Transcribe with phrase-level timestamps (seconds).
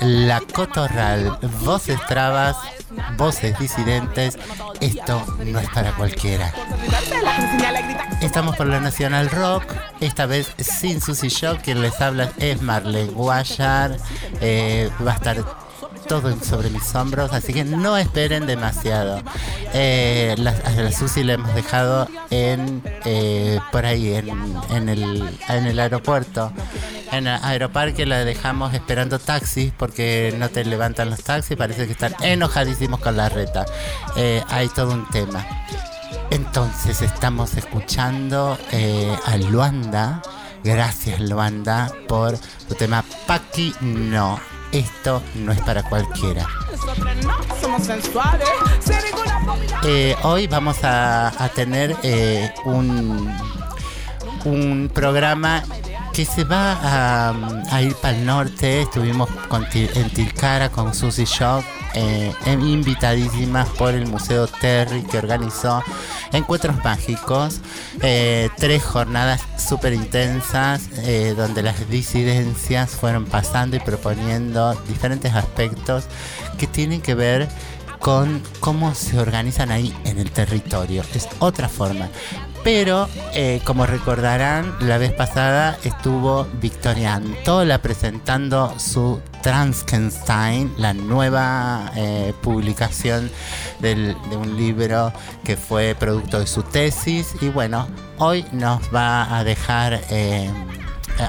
[0.00, 2.56] La Cotorral, voces trabas,
[3.16, 4.38] voces disidentes,
[4.80, 6.52] esto no es para cualquiera.
[8.22, 9.64] Estamos por la Nacional Rock,
[10.00, 13.96] esta vez sin Susy Shock, quien les habla es Marlene Guayar,
[14.40, 15.44] eh, va a estar
[16.10, 19.22] todo sobre mis hombros, así que no esperen demasiado.
[19.72, 25.66] Eh, la, a la Susi le hemos dejado en eh, por ahí, en, el, en
[25.66, 26.52] el aeropuerto.
[27.12, 31.92] En el aeroparque la dejamos esperando taxis porque no te levantan los taxis, parece que
[31.92, 33.66] están enojadísimos con la reta.
[34.16, 35.44] Eh, hay todo un tema.
[36.30, 40.22] Entonces estamos escuchando eh, a Luanda.
[40.62, 44.38] Gracias Luanda por tu tema Paqui No
[44.72, 46.46] esto no es para cualquiera.
[49.84, 53.32] Eh, hoy vamos a, tener eh, un,
[54.44, 55.62] un programa
[56.12, 56.78] que se va
[57.70, 58.82] a, ir para el norte.
[58.82, 59.28] Estuvimos
[59.74, 65.82] en Tilcara con Susie Shock eh, invitadísimas por el Museo Terry que organizó
[66.32, 67.60] Encuentros Mágicos,
[68.00, 76.04] eh, tres jornadas súper intensas eh, donde las disidencias fueron pasando y proponiendo diferentes aspectos
[76.58, 77.48] que tienen que ver
[77.98, 81.02] con cómo se organizan ahí en el territorio.
[81.14, 82.08] Es otra forma.
[82.62, 91.90] Pero, eh, como recordarán, la vez pasada estuvo Victoria Antola presentando su Transkenstein, la nueva
[91.96, 93.30] eh, publicación
[93.80, 95.10] de un libro
[95.42, 97.34] que fue producto de su tesis.
[97.40, 100.50] Y bueno, hoy nos va a dejar eh,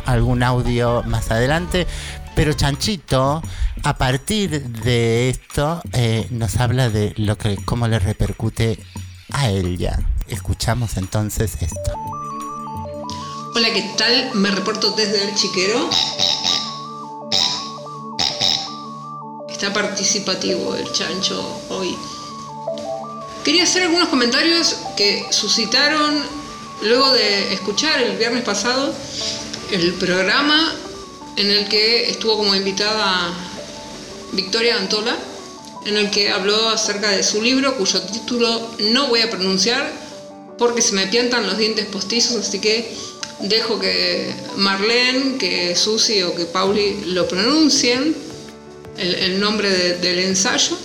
[0.05, 1.87] algún audio más adelante.
[2.35, 3.41] Pero Chanchito,
[3.83, 5.81] a partir de esto,
[6.29, 8.79] nos habla de lo que, cómo le repercute
[9.31, 9.99] a ella.
[10.31, 11.91] Escuchamos entonces esto.
[13.53, 14.31] Hola, ¿qué tal?
[14.33, 15.89] Me reporto desde el chiquero.
[19.49, 21.97] Está participativo el chancho hoy.
[23.43, 26.23] Quería hacer algunos comentarios que suscitaron
[26.81, 28.95] luego de escuchar el viernes pasado
[29.71, 30.73] el programa
[31.35, 33.33] en el que estuvo como invitada
[34.31, 35.13] Victoria Antola
[35.85, 40.10] en el que habló acerca de su libro, cuyo título no voy a pronunciar
[40.61, 42.93] porque se me pientan los dientes postizos, así que
[43.39, 48.15] dejo que Marlene, que Susi o que Pauli lo pronuncien,
[48.95, 50.77] el, nombre del ensayo,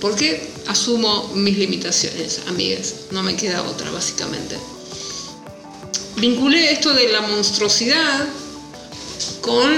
[0.00, 4.56] porque asumo mis limitaciones, amigas, no me queda otra, básicamente.
[6.16, 8.26] Vinculé esto de la monstruosidad
[9.42, 9.70] con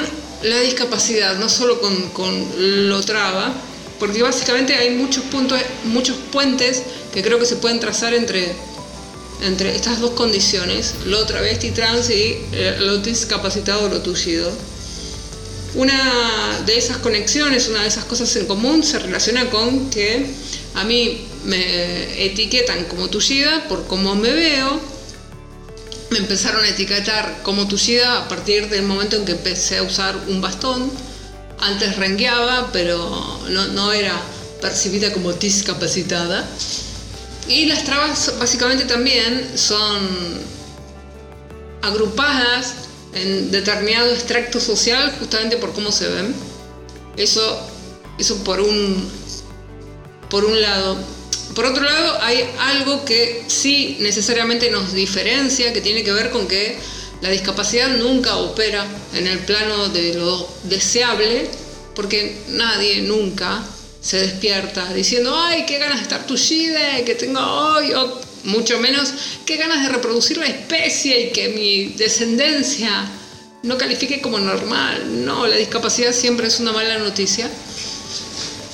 [0.45, 3.53] la discapacidad, no solo con, con lo traba,
[3.99, 6.83] porque básicamente hay muchos puntos, muchos puentes
[7.13, 8.53] que creo que se pueden trazar entre,
[9.43, 14.51] entre estas dos condiciones, lo travesti trans y eh, lo discapacitado o lo tullido.
[15.75, 20.27] Una de esas conexiones, una de esas cosas en común se relaciona con que
[20.75, 24.81] a mí me etiquetan como tullida por cómo me veo,
[26.11, 30.15] me empezaron a etiquetar como tullida a partir del momento en que empecé a usar
[30.29, 30.91] un bastón
[31.63, 34.21] antes rengueaba, pero no, era
[34.61, 36.45] percibida como discapacitada.
[37.49, 40.09] Y las trabas básicamente también son
[41.83, 42.75] agrupadas
[43.15, 46.35] en determinado extracto social justamente por cómo se ven.
[47.17, 47.61] Eso,
[48.19, 49.09] eso por, un,
[50.31, 50.97] por un lado.
[51.55, 56.49] Por otro lado, hay algo que sí necesariamente nos diferencia, que tiene que ver con
[56.49, 56.79] que
[57.21, 58.85] la discapacidad nunca opera
[59.15, 61.49] en el plano de lo deseable,
[61.95, 63.63] porque nadie nunca
[64.01, 69.13] se despierta diciendo, ay, qué ganas de estar tullida, que tengo hoy, o mucho menos,
[69.47, 73.09] qué ganas de reproducir la especie y que mi descendencia
[73.63, 75.25] no califique como normal.
[75.25, 77.49] No, la discapacidad siempre es una mala noticia.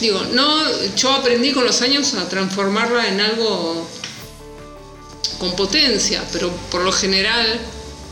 [0.01, 0.63] Digo, no,
[0.97, 3.87] yo aprendí con los años a transformarla en algo
[5.39, 7.61] con potencia, pero por lo general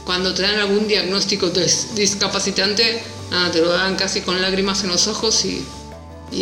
[0.05, 1.51] cuando te dan algún diagnóstico
[1.95, 3.03] discapacitante,
[3.53, 5.65] te lo dan casi con lágrimas en los ojos y,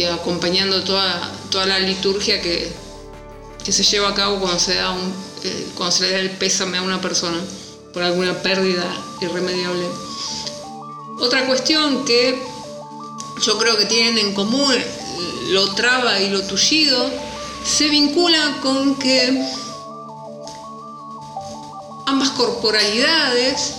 [0.05, 2.73] acompañando toda, toda la liturgia que,
[3.65, 6.79] se lleva a cabo cuando se, da un, eh, cuando se le da el pésame
[6.79, 7.39] a una persona
[7.95, 8.85] por alguna pérdida
[9.21, 9.87] irremediable.
[11.21, 12.39] Otra cuestión que
[13.41, 14.75] yo creo que tienen en común
[15.49, 17.11] lo traba y lo tullido
[17.65, 19.43] se vincula con que
[22.07, 23.75] ambas corporalidades,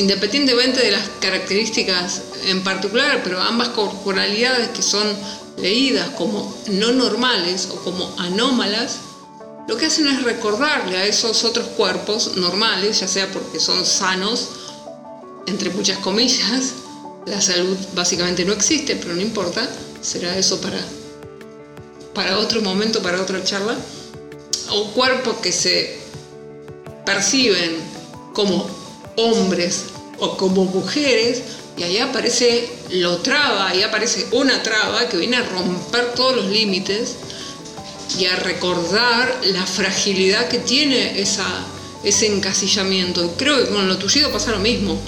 [0.00, 5.06] independientemente de las características en particular, pero ambas corporalidades que son
[5.58, 8.96] leídas como no normales o como anómalas,
[9.68, 14.48] lo que hacen es recordarle a esos otros cuerpos normales, ya sea porque son sanos,
[15.46, 16.72] entre muchas comillas,
[17.26, 19.68] la salud básicamente no existe, pero no importa,
[20.00, 20.80] será eso para,
[22.14, 23.76] para otro momento, para otra charla,
[24.70, 25.98] o cuerpos que se
[27.04, 27.76] perciben
[28.32, 28.79] como
[29.16, 29.84] hombres
[30.18, 31.42] o como mujeres,
[31.76, 36.46] y ahí aparece lo traba, ahí aparece una traba que viene a romper todos los
[36.46, 37.16] límites
[38.18, 41.46] y a recordar la fragilidad que tiene esa,
[42.04, 43.34] ese encasillamiento.
[43.38, 45.00] Creo que con lo tullido pasa lo mismo.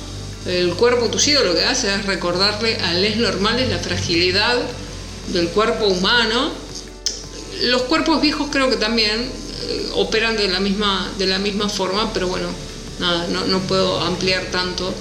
[0.47, 4.57] El cuerpo tullido lo que hace es recordarle a les normales la fragilidad
[5.29, 6.53] del cuerpo humano.
[7.63, 12.13] Los cuerpos viejos creo que también eh, operan de la, misma, de la misma forma,
[12.13, 12.49] pero bueno,
[13.03, 14.93] no, no puedo ampliar tanto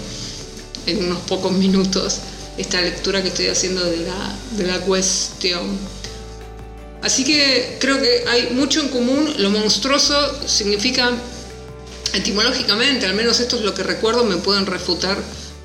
[0.85, 2.19] en unos pocos minutos
[2.57, 5.77] esta lectura que estoy haciendo de la, de la cuestión.
[7.01, 9.33] Así que creo que hay mucho en común.
[9.37, 11.11] Lo monstruoso significa,
[12.13, 15.17] etimológicamente, al menos esto es lo que recuerdo, me pueden refutar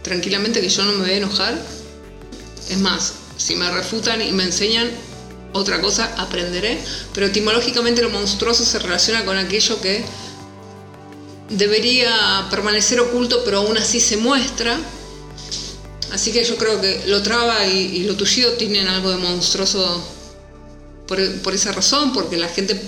[0.03, 1.59] tranquilamente que yo no me voy a enojar.
[2.71, 4.89] Es más, si me refutan y me enseñan
[5.53, 6.79] otra cosa, aprenderé.
[7.13, 10.05] Pero etimológicamente lo monstruoso se relaciona con aquello que
[11.51, 14.79] debería permanecer oculto, pero aún así se muestra.
[16.13, 20.03] Así que yo creo que lo traba y, lo tullido tienen algo de monstruoso
[21.07, 22.81] por, esa razón, porque la gente,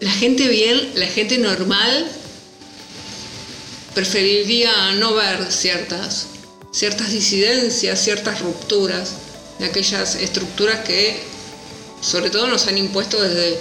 [0.00, 2.06] la gente bien, la gente normal,
[3.94, 6.26] preferiría no ver ciertas,
[6.72, 9.12] ciertas disidencias, ciertas rupturas
[9.58, 11.16] de aquellas estructuras que
[12.00, 13.58] sobre todo nos han impuesto desde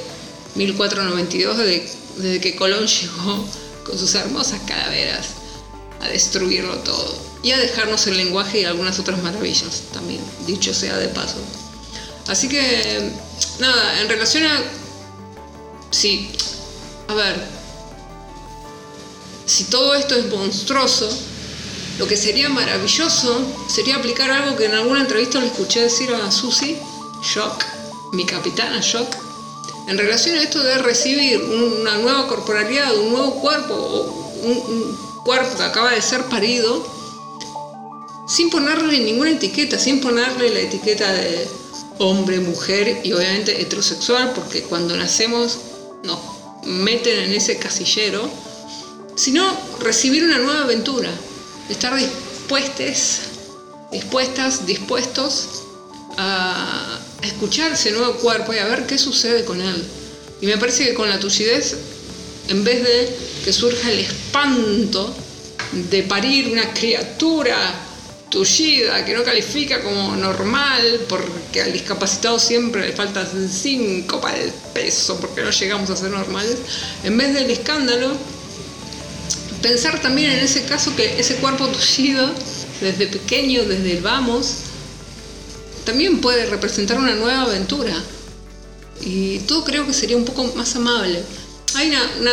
[0.55, 3.45] 1492, desde, desde que Colón llegó
[3.85, 5.27] con sus hermosas calaveras
[6.01, 10.97] a destruirlo todo y a dejarnos el lenguaje y algunas otras maravillas también, dicho sea
[10.97, 11.37] de paso.
[12.27, 13.11] Así que
[13.59, 14.63] nada, en relación a...
[15.91, 16.31] Sí,
[17.07, 17.35] a ver,
[19.45, 21.07] si todo esto es monstruoso,
[21.99, 26.31] lo que sería maravilloso sería aplicar algo que en alguna entrevista le escuché decir a
[26.31, 26.77] Susi,
[27.23, 27.63] Shock,
[28.13, 29.15] mi capitana Shock,
[29.87, 35.57] en relación a esto de recibir una nueva corporalidad, un nuevo cuerpo, o un cuerpo
[35.57, 36.85] que acaba de ser parido,
[38.27, 41.47] sin ponerle ninguna etiqueta, sin ponerle la etiqueta de
[41.99, 45.59] hombre, mujer y obviamente heterosexual, porque cuando nacemos
[46.03, 46.19] nos
[46.63, 48.29] meten en ese casillero,
[49.15, 49.45] sino
[49.79, 51.09] recibir una nueva aventura,
[51.69, 53.19] estar dispuestos,
[53.91, 55.63] dispuestas, dispuestos
[56.17, 56.74] a
[57.25, 59.83] escuchar ese nuevo cuerpo y a ver qué sucede con él.
[60.41, 61.75] Y me parece que con la tucidez,
[62.47, 65.15] en vez de que surja el espanto
[65.89, 67.57] de parir una criatura
[68.29, 74.51] tullida, que no califica como normal, porque al discapacitado siempre le faltan 5 para el
[74.73, 76.57] peso, porque no llegamos a ser normales,
[77.03, 78.11] en vez del escándalo,
[79.61, 82.29] pensar también en ese caso que ese cuerpo tullido,
[82.81, 84.57] desde pequeño, desde el vamos,
[85.85, 87.93] también puede representar una nueva aventura.
[89.01, 91.21] Y todo creo que sería un poco más amable.
[91.75, 92.31] Hay una,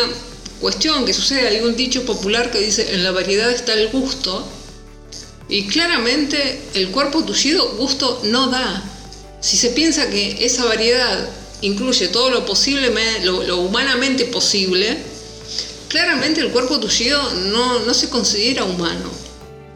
[0.59, 4.47] cuestión que sucede, hay un dicho popular que dice, en la variedad está el gusto,
[5.49, 8.81] y claramente el cuerpo tullido gusto no da.
[9.41, 11.29] Si se piensa que esa variedad
[11.61, 12.91] incluye todo lo posible,
[13.23, 14.97] lo, humanamente posible,
[15.89, 19.11] claramente el cuerpo tullido no, se considera humano.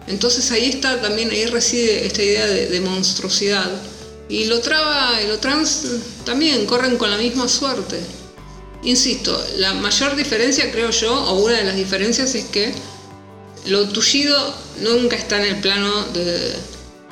[0.08, 3.70] Entonces ahí está también, ahí reside esta idea de, monstruosidad.
[4.30, 5.84] Y lo traba y lo trans
[6.26, 8.00] también corren con la misma suerte.
[8.84, 12.74] Insisto, la mayor diferencia creo yo, o una de las diferencias es que
[13.66, 15.92] lo tullido nunca está en el plano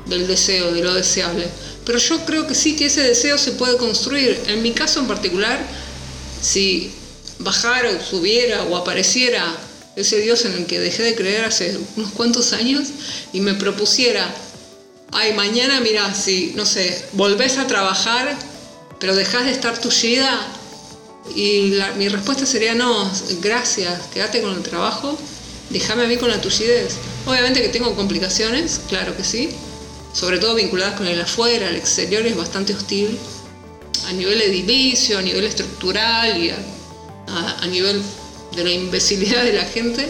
[0.06, 1.46] del deseo, de lo deseable.
[1.84, 4.40] Pero yo creo que sí que ese deseo se puede construir.
[4.46, 5.58] En mi caso en particular,
[6.40, 6.92] si
[7.38, 9.54] bajara o subiera o apareciera
[9.96, 12.88] ese Dios en el que dejé de creer hace unos cuantos años
[13.32, 14.32] y me propusiera,
[15.12, 18.36] ay, mañana mira, si, no sé, volvés a trabajar,
[19.00, 20.52] pero dejás de estar tullida,
[21.34, 23.10] y mi respuesta sería no,
[23.40, 25.18] gracias, quédate con el trabajo
[25.70, 26.96] déjame a mí con la tullidez.
[27.26, 29.50] Obviamente que tengo complicaciones, claro que sí,
[30.12, 33.18] sobre todo vinculadas con el afuera, el exterior es bastante hostil,
[34.08, 38.00] a nivel edilicio, a nivel estructural y a, nivel
[38.56, 40.08] de la imbecilidad de la gente,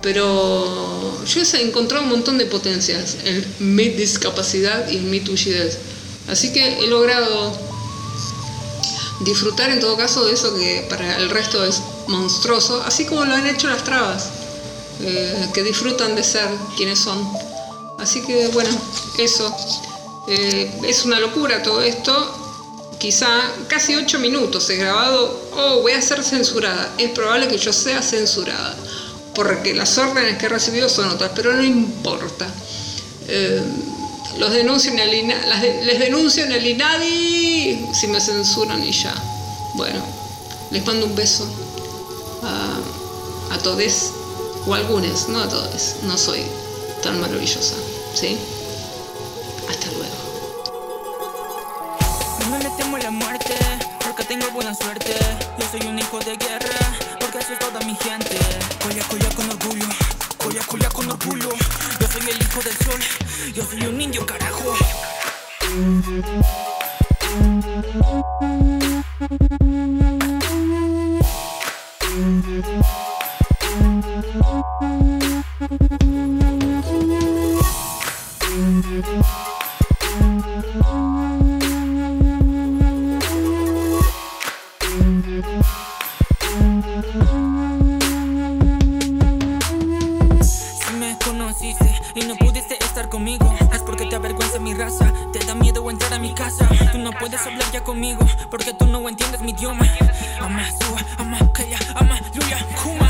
[0.00, 5.78] pero yo he encontrado un montón de potencias en mi discapacidad y en mi tullidez.
[6.28, 7.52] Así que he logrado
[9.20, 13.34] disfrutar en todo caso de eso que para el resto es monstruoso, así como lo
[13.34, 14.30] han hecho las trabas.
[15.02, 17.18] Eh, que disfrutan de ser quienes son.
[17.98, 18.70] Así que bueno,
[19.18, 19.54] eso.
[20.28, 22.45] Eh, es una locura todo esto.
[22.98, 23.28] Quizá
[23.68, 26.92] casi ocho minutos he grabado, oh, voy a ser censurada.
[26.98, 28.74] Es probable que yo sea censurada,
[29.34, 32.46] porque las órdenes que he recibido son otras, pero no importa.
[33.28, 33.62] Eh,
[34.38, 35.28] los denuncian el
[35.86, 39.14] les denuncio en el INADI si me censuran y ya.
[39.74, 40.00] Bueno,
[40.70, 41.46] les mando un beso
[42.42, 44.12] a, a todos,
[44.66, 46.42] o a algunos, no a todos, no soy
[47.02, 47.74] tan maravillosa,
[48.14, 48.36] ¿sí?
[49.68, 50.25] Hasta luego.
[54.26, 55.14] Tengo buena suerte.
[55.58, 56.78] Yo soy un hijo de guerra,
[57.20, 58.38] porque así es toda mi gente.
[58.82, 59.86] Colla, colla con orgullo,
[60.36, 61.50] colla, colla con orgullo.
[62.00, 63.00] Yo soy el hijo del sol,
[63.54, 64.74] yo soy un indio carajo.
[97.86, 99.86] Conmigo, porque tú no entiendes mi idioma.
[100.40, 103.08] Ama sua, ama kaya, ama luya, kuma.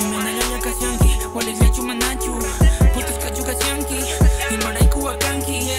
[0.00, 2.34] Imanaya kasanki, wale lechu manachu.
[2.92, 4.00] Putos kachuka yanki,
[4.50, 5.70] y maraiku akanki.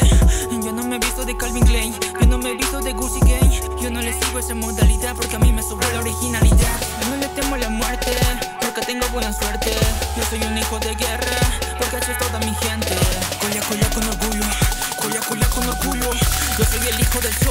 [0.64, 3.80] Yo no me visto de Calvin Klein, yo no me visto de Gucci Gang.
[3.82, 6.80] Yo no le sigo esa modalidad porque a mí me sobra la originalidad.
[7.10, 8.12] No le temo la muerte,
[8.62, 9.72] porque tengo buena suerte.
[10.16, 11.38] Yo soy un hijo de guerra,
[11.78, 12.96] porque así es toda mi gente.
[13.42, 14.46] Colla, colla con orgullo,
[15.02, 16.10] colla, colla con orgullo.
[16.58, 17.47] Yo soy el hijo del sol,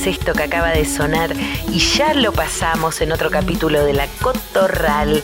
[0.00, 1.30] es esto que acaba de sonar
[1.68, 5.22] y ya lo pasamos en otro capítulo de La Cotorral.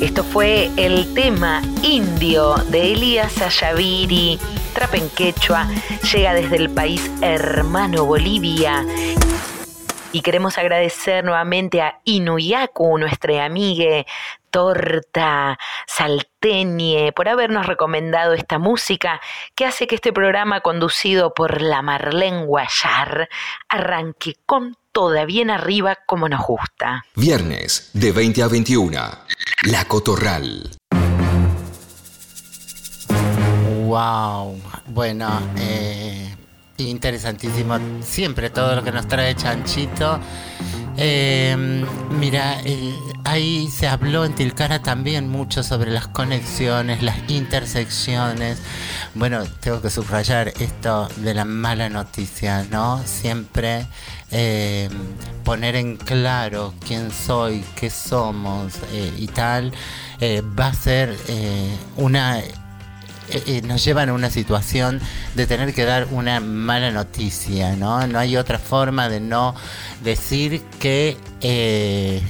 [0.00, 4.38] Esto fue el tema indio de Elías Ayaviri,
[4.74, 5.66] trap en quechua,
[6.12, 8.86] llega desde el país hermano Bolivia.
[10.12, 14.04] Y queremos agradecer nuevamente a Inuyaku, nuestra amiga
[14.50, 15.58] torta
[16.42, 19.20] salteñe, por habernos recomendado esta música
[19.54, 23.28] que hace que este programa conducido por la Marlene Guayar
[23.68, 27.04] arranque con toda bien arriba como nos gusta.
[27.14, 29.00] Viernes de 20 a 21.
[29.64, 30.70] La Cotorral.
[33.86, 34.60] Wow.
[34.86, 36.34] Bueno, eh,
[36.78, 37.78] interesantísimo.
[38.00, 40.18] Siempre todo lo que nos trae Chanchito.
[40.96, 41.56] Eh,
[42.10, 42.94] mira, eh,
[43.24, 48.60] ahí se habló en Tilcara también mucho sobre las conexiones, las intersecciones.
[49.14, 53.02] Bueno, tengo que subrayar esto de la mala noticia, ¿no?
[53.04, 53.86] Siempre
[54.34, 54.88] eh,
[55.44, 59.72] poner en claro quién soy, qué somos eh, y tal,
[60.20, 61.14] eh, va a ser
[61.96, 62.40] una
[63.28, 65.00] eh, eh, nos llevan a una situación
[65.34, 68.06] de tener que dar una mala noticia, ¿no?
[68.06, 69.54] No hay otra forma de no
[70.02, 72.20] decir que eh,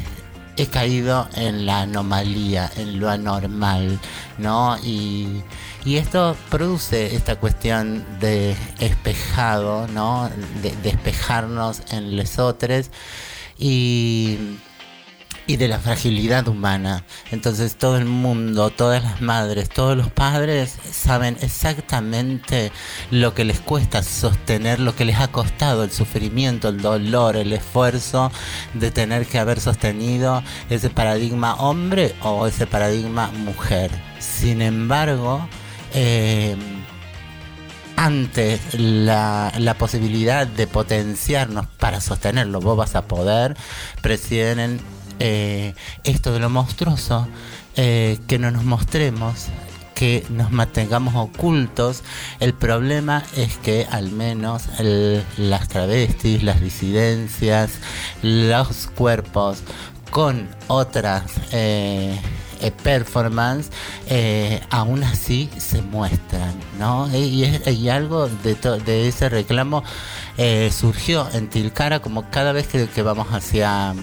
[0.57, 3.99] he caído en la anomalía, en lo anormal,
[4.39, 4.77] ¿no?
[4.83, 5.43] Y,
[5.85, 10.31] y esto produce esta cuestión de espejado, ¿no?
[10.63, 12.91] De, de espejarnos en lesotres
[13.59, 14.59] y
[15.47, 17.05] y de la fragilidad humana.
[17.31, 22.73] Entonces todo el mundo, todas las madres, todos los padres saben exactamente
[23.11, 27.53] lo que les cuesta sostener, lo que les ha costado el sufrimiento, el dolor, el
[27.53, 28.31] esfuerzo
[28.75, 33.91] de tener que haber sostenido ese paradigma hombre o ese paradigma mujer.
[34.19, 35.47] Sin embargo,
[35.95, 36.57] eh,
[37.97, 43.57] ante la, la, posibilidad de potenciarnos para sostenerlo, vos vas a poder,
[44.01, 44.81] prefieren
[45.25, 47.29] eh, esto de lo monstruoso,
[47.76, 49.47] eh, que no nos mostremos,
[49.95, 52.02] que nos mantengamos ocultos.
[52.41, 54.64] El problema es que al menos
[55.37, 57.71] las travestis, las disidencias,
[58.23, 59.62] los cuerpos
[60.11, 62.19] con otras eh,
[62.61, 63.71] eh, performance,
[64.71, 67.09] aún así se muestran, ¿no?
[67.17, 69.85] Y, y algo de, de ese reclamo
[70.73, 73.95] surgió en Tilcara como cada vez que vamos hacia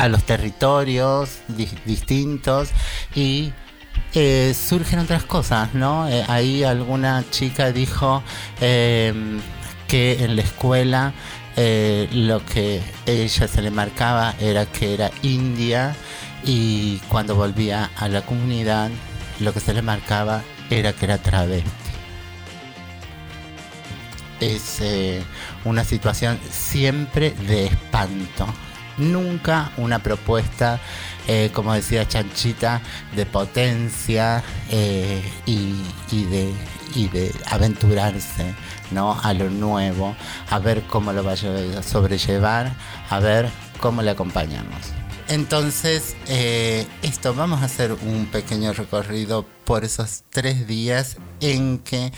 [0.00, 1.40] a los territorios
[1.84, 2.70] distintos
[3.14, 3.52] y
[4.14, 6.08] eh, surgen otras cosas, ¿no?
[6.08, 8.22] Eh, ahí alguna chica dijo
[8.62, 9.40] em,
[9.88, 11.12] que en la escuela
[11.56, 15.94] eh, lo que ella se le marcaba era que era india
[16.44, 18.90] y cuando volvía a la comunidad
[19.38, 21.70] lo que se le marcaba era que era travesti.
[24.40, 24.80] Es
[25.66, 28.46] una situación siempre de espanto
[29.00, 30.78] nunca una propuesta,
[31.26, 32.80] eh, como decía Chanchita,
[33.16, 35.74] de potencia eh, y,
[36.26, 36.52] de,
[36.94, 38.54] de aventurarse
[38.90, 39.18] ¿no?
[39.20, 40.14] a lo nuevo,
[40.48, 42.72] a ver cómo lo va a sobrellevar,
[43.08, 43.48] a ver
[43.80, 45.00] cómo le acompañamos.
[45.28, 52.12] Entonces, eh, esto, vamos a hacer un pequeño recorrido por esos tres días en que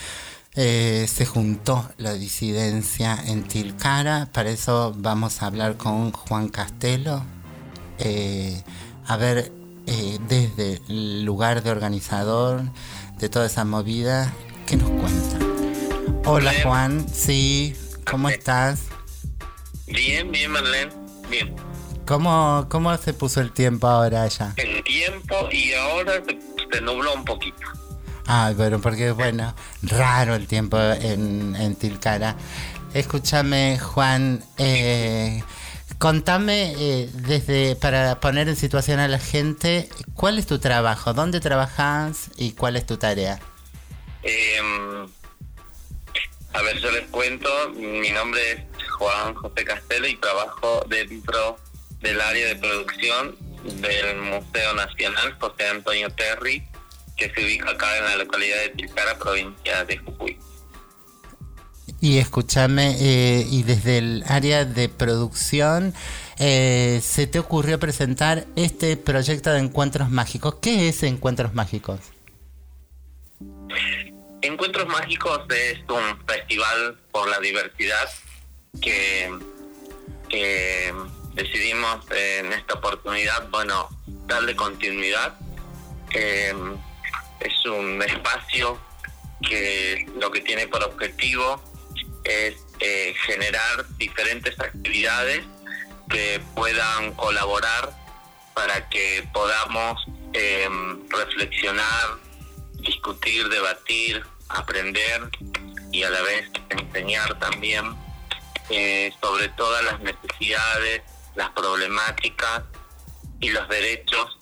[0.54, 4.28] eh, se juntó la disidencia en Tilcara.
[4.32, 7.25] Para eso vamos a hablar con Juan Castelo.
[7.99, 8.62] Eh,
[9.06, 9.50] a ver,
[9.87, 12.62] eh, desde el lugar de organizador
[13.18, 14.32] de toda esa movida,
[14.66, 15.38] ¿qué nos cuenta?
[16.25, 17.75] Hola Juan, sí,
[18.09, 18.82] ¿cómo estás?
[19.87, 20.92] Bien, bien Marlene,
[21.28, 21.54] bien.
[22.06, 24.54] ¿Cómo, ¿Cómo se puso el tiempo ahora allá?
[24.56, 26.23] El tiempo y ahora
[26.73, 27.81] se nubló un poquito.
[28.34, 32.35] Ah, pero porque bueno, raro el tiempo en, en Tilcara.
[32.94, 35.42] Escúchame, Juan, eh,
[35.98, 41.12] contame eh, desde para poner en situación a la gente, ¿cuál es tu trabajo?
[41.12, 43.38] ¿Dónde trabajas y cuál es tu tarea?
[44.22, 45.07] Em,
[46.54, 51.59] a ver, yo les cuento, mi nombre es Juan José Castelo y trabajo dentro
[52.00, 56.71] del área de producción del Museo Nacional José Antonio Terry
[57.16, 60.38] que se ubica acá en la localidad de Tilcara, provincia de Jujuy.
[62.01, 65.94] Y escúchame, eh, y desde el área de producción,
[66.38, 70.57] eh, ¿se te ocurrió presentar este proyecto de Encuentros Mágicos?
[70.61, 72.01] ¿Qué es Encuentros Mágicos?
[74.40, 78.09] Encuentros Mágicos es un festival por la diversidad
[78.81, 79.31] que,
[80.29, 80.92] que
[81.35, 83.88] decidimos en esta oportunidad, bueno,
[84.27, 85.37] darle continuidad.
[86.14, 86.53] Eh,
[87.44, 88.78] es un espacio
[89.48, 91.62] que lo que tiene por objetivo
[92.24, 95.44] es eh, generar diferentes actividades
[96.09, 97.90] que puedan colaborar
[98.55, 102.18] para que podamos em, reflexionar,
[102.74, 105.28] discutir, debatir, aprender
[105.90, 107.94] y a la vez enseñar también
[108.70, 111.02] eh, sobre todas las necesidades,
[111.35, 112.62] las problemáticas
[113.40, 114.38] y los derechos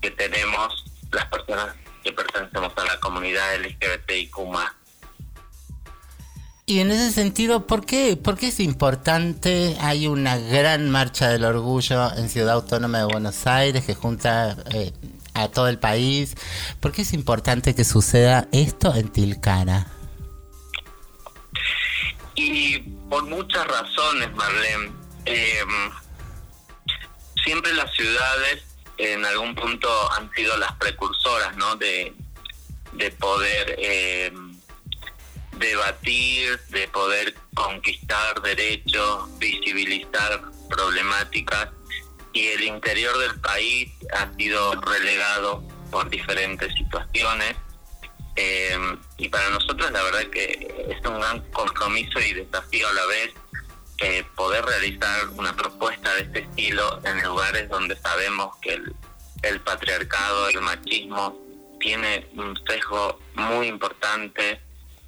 [0.00, 4.36] que tenemos las personas que pertenecemos a la comunidad LGBTIQ+.
[6.66, 9.76] Y en ese sentido, ¿por qué, ¿por qué es importante?
[9.80, 14.92] Hay una gran marcha del orgullo en Ciudad Autónoma de Buenos Aires que junta eh,
[15.34, 16.34] a todo el país.
[16.80, 19.88] ¿Por qué es importante que suceda esto en Tilcara?
[22.34, 22.78] Y
[23.10, 24.92] por muchas razones, Marlene.
[25.26, 25.90] Em,
[27.44, 31.76] siempre las ciudades en algún punto han sido las precursoras, ¿no?
[31.76, 32.14] De,
[32.92, 34.32] de poder eh,
[35.58, 41.70] debatir, de poder conquistar derechos, visibilizar problemáticas
[42.32, 47.56] y el interior del país ha sido relegado por diferentes situaciones.
[48.36, 48.76] Eh,
[49.16, 53.30] y para nosotros la verdad que es un gran compromiso y desafío a la vez
[53.98, 58.80] eh, poder realizar una propuesta de este estilo en lugares donde sabemos que
[59.42, 61.38] el, patriarcado, el machismo
[61.78, 64.60] tiene un sesgo muy importante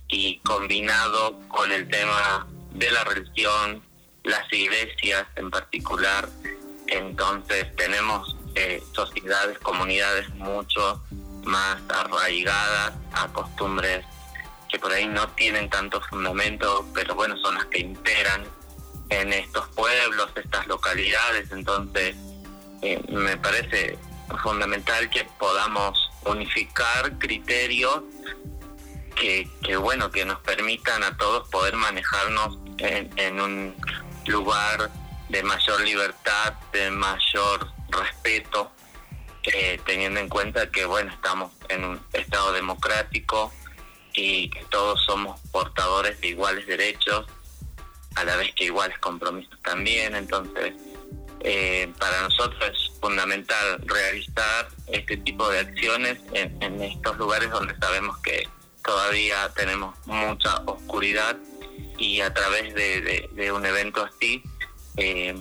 [0.09, 3.83] y combinado con el tema de la religión,
[4.23, 6.29] las iglesias en particular,
[6.87, 11.03] entonces tenemos eh, sociedades, comunidades mucho
[11.45, 14.05] más arraigadas a costumbres
[14.69, 18.45] que por ahí no tienen tanto fundamento, pero bueno, son las que imperan
[19.09, 22.17] en estos pueblos, estas localidades, entonces
[22.83, 23.99] eh, me parece
[24.43, 28.03] fundamental que podamos unificar criterios
[29.15, 33.75] que, bueno que nos permitan a todos poder manejarnos en, en un
[34.27, 34.91] lugar
[35.29, 38.71] de mayor libertad, de mayor respeto
[39.53, 43.53] eh, teniendo en cuenta que, bueno, estamos en un Estado democrático
[44.13, 47.27] y que todos somos portadores de iguales derechos,
[48.17, 50.75] a la vez que iguales compromisos también, entonces
[51.41, 58.19] eh, para nosotros es fundamental realizar este tipo de acciones en, estos lugares donde sabemos
[58.19, 58.49] que
[58.83, 61.37] todavía tenemos mucha oscuridad
[61.99, 64.43] y a través de, un evento así
[64.97, 65.37] eh,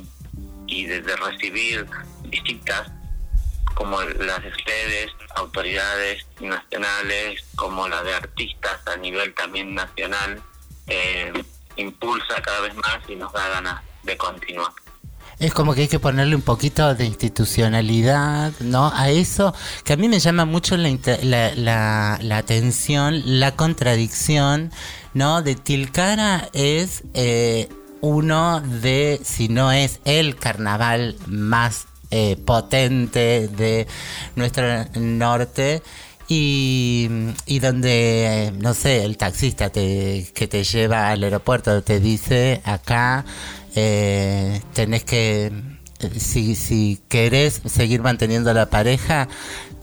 [0.67, 1.87] y de, recibir
[2.25, 2.91] visitas
[3.73, 10.41] como las de ustedes, autoridades nacionales, como la de artistas a nivel también nacional,
[10.87, 11.33] eh,
[11.77, 14.71] impulsa cada vez más y nos da ganas de continuar
[15.39, 18.91] es como que hay que ponerle un poquito de institucionalidad, ¿no?
[18.93, 20.89] A eso que a mí me llama mucho la,
[21.23, 24.71] la, la, atención, la contradicción,
[25.13, 25.41] ¿no?
[25.41, 27.67] De Tilcara es eh,
[28.01, 33.87] uno de, si no es el carnaval más eh, potente de
[34.35, 35.83] nuestro norte.
[36.27, 37.07] Y,
[37.45, 43.25] y, donde, no sé, el taxista te, que te lleva al aeropuerto te dice acá
[43.75, 45.51] eh, tenés que,
[46.17, 49.27] si, si querés seguir manteniendo la pareja,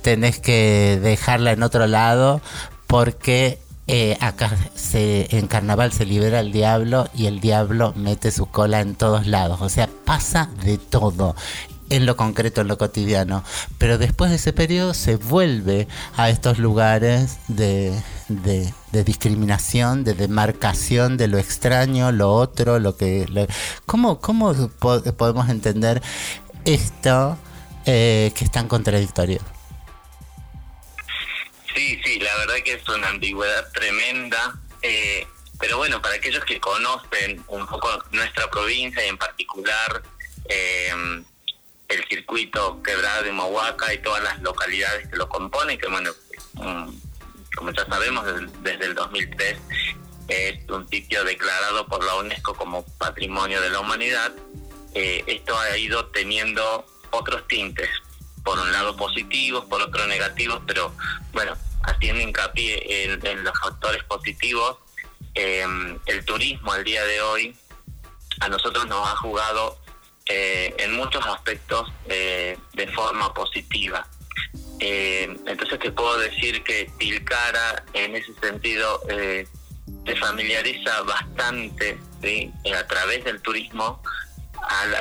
[0.02, 2.40] tenés que dejarla en otro lado
[2.86, 8.46] porque eh, acá se, en carnaval se libera el diablo y el diablo mete su
[8.46, 9.60] cola en todos lados.
[9.60, 11.36] O sea, pasa de todo
[11.92, 13.44] en lo concreto, en lo cotidiano.
[13.78, 17.92] Pero después de ese periodo se vuelve a estos lugares de,
[18.28, 23.26] de, discriminación, de demarcación de lo extraño, lo otro, lo que...
[23.84, 26.00] ¿Cómo, cómo podemos entender
[26.64, 27.36] esto
[27.84, 29.40] eh, que es tan contradictorio?
[31.74, 34.58] Sí, sí, la verdad que es una ambigüedad tremenda.
[34.80, 35.26] Eh,
[35.60, 40.02] pero bueno, para aquellos que conocen un poco nuestra provincia y en particular
[40.48, 41.22] eh,
[41.92, 46.10] el circuito quebrado de Mahuaca y todas las localidades que lo componen, que bueno,
[47.56, 48.24] como ya sabemos,
[48.62, 49.58] desde el 2003
[50.28, 54.32] es un sitio declarado por la UNESCO como Patrimonio de la Humanidad.
[54.94, 57.88] Eh, esto ha ido teniendo otros tintes,
[58.42, 60.94] por un lado positivos, por otro negativos, pero
[61.32, 64.78] bueno, haciendo hincapié en, los factores positivos,
[65.34, 65.66] eh,
[66.06, 67.56] el turismo al día de hoy
[68.40, 69.81] a nosotros nos ha jugado
[70.26, 74.06] eh, en muchos aspectos eh, de forma positiva.
[74.78, 81.98] Eh, entonces te puedo decir que Tilcara en ese sentido se familiariza bastante
[82.76, 84.02] a través del turismo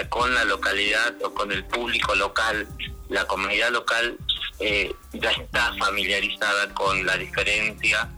[0.10, 2.68] con la localidad o con el público local.
[3.10, 4.18] La comunidad local
[4.60, 8.10] ya está familiarizada con la diferencia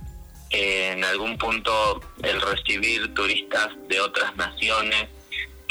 [0.50, 5.10] en algún punto el recibir turistas de otras naciones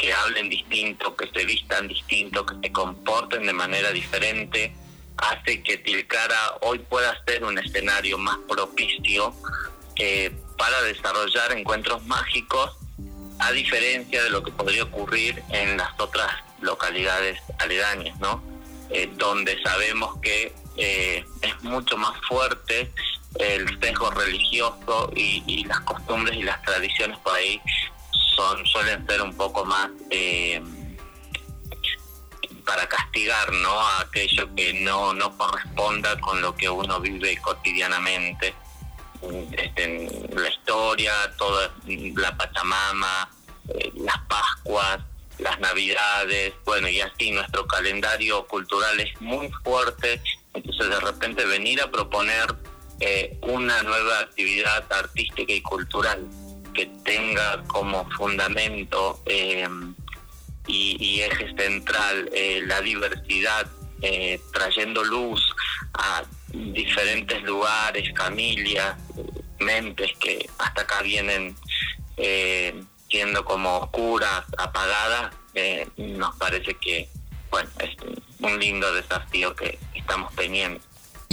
[0.03, 4.75] que hablen distinto, que se vistan distinto, que se comporten de manera diferente,
[5.15, 9.33] hace que Tilcara hoy pueda ser un escenario más propicio
[9.95, 12.75] eh, para desarrollar encuentros mágicos,
[13.39, 18.43] a diferencia de lo que podría ocurrir en las otras localidades aledañas, ¿no?
[18.89, 22.91] Eh, donde sabemos que eh, es mucho más fuerte
[23.39, 27.61] el sesgo religioso y, y, las costumbres y las tradiciones por ahí
[28.35, 30.61] son suelen ser un poco más eh,
[32.65, 38.53] para castigar no a aquello que no no corresponda con lo que uno vive cotidianamente
[39.51, 43.29] este, la historia toda la pachamama
[43.69, 44.99] eh, las pascuas
[45.39, 50.21] las navidades bueno y así nuestro calendario cultural es muy fuerte.
[50.53, 52.55] Entonces de repente venir a proponer
[52.99, 56.27] eh, una nueva actividad artística y cultural
[56.73, 59.67] que tenga como fundamento eh,
[60.67, 63.67] y, eje central eh, la diversidad,
[64.01, 65.41] eh, trayendo luz
[65.93, 68.97] a diferentes lugares, familias,
[69.59, 71.55] mentes que hasta acá vienen
[73.09, 75.33] siendo como oscuras, apagadas,
[75.97, 77.09] nos parece que
[77.49, 77.89] bueno es
[78.39, 80.79] un lindo desafío que estamos teniendo.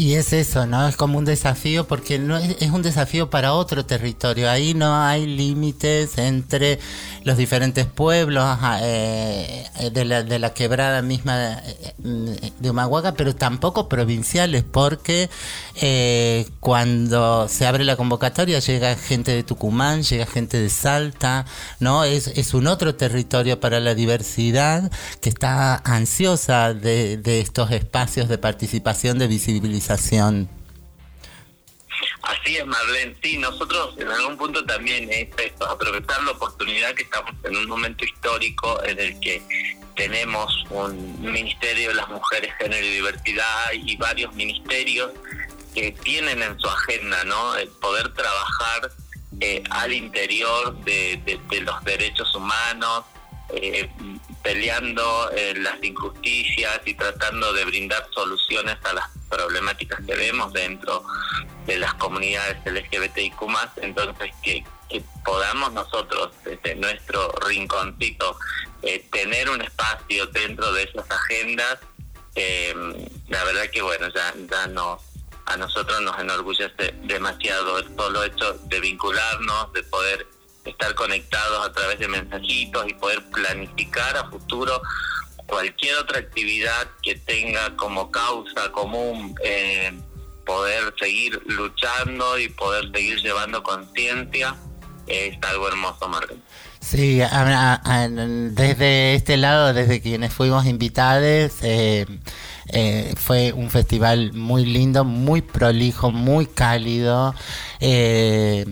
[0.01, 0.89] Y es eso, ¿no?
[0.89, 4.49] Es como un desafío porque no es, un desafío para otro territorio.
[4.49, 6.79] Ahí no hay límites entre
[7.23, 8.43] los diferentes pueblos
[8.81, 11.61] eh, de, la, de, la, quebrada misma
[11.99, 15.29] de Humahuaca, pero tampoco provinciales, porque
[15.75, 21.45] eh, cuando se abre la convocatoria llega gente de Tucumán, llega gente de Salta,
[21.79, 22.05] ¿no?
[22.05, 28.31] Es, es un otro territorio para la diversidad que está ansiosa de, de estos espacios
[28.31, 29.90] de participación, de visibilización
[32.23, 33.17] Así es, Marlene.
[33.23, 37.67] Sí, nosotros en algún punto también es esto, aprovechar la oportunidad que estamos en un
[37.67, 39.43] momento histórico en el que
[39.97, 45.11] tenemos un Ministerio de las Mujeres, Género y Diversidad y varios ministerios
[45.75, 47.57] que tienen en su agenda ¿no?
[47.57, 48.91] el poder trabajar
[49.41, 53.05] eh, al interior de, los derechos humanos,
[53.55, 53.89] eh,
[54.43, 61.05] peleando eh, las injusticias y tratando de brindar soluciones a las problemáticas que vemos dentro
[61.67, 63.37] de las comunidades LGBTIQ+,
[63.83, 68.39] entonces que, que podamos nosotros desde nuestro rinconcito
[69.13, 71.79] tener un espacio dentro de esas agendas,
[73.29, 75.01] la verdad que bueno, ya, ya nos
[75.51, 80.27] a nosotros nos enorgullece demasiado el solo hecho de vincularnos, de poder
[80.65, 84.81] estar conectados a través de mensajitos y poder planificar a futuro
[85.47, 89.93] cualquier otra actividad que tenga como causa común eh,
[90.47, 94.57] poder seguir luchando y poder seguir llevando conciencia
[95.11, 96.43] es algo hermoso, Martín.
[96.81, 102.07] Sí, desde este lado, desde quienes fuimos invitados, eh,
[102.73, 107.35] eh, fue un festival muy lindo, muy prolijo, muy cálido.
[107.81, 108.65] Eh,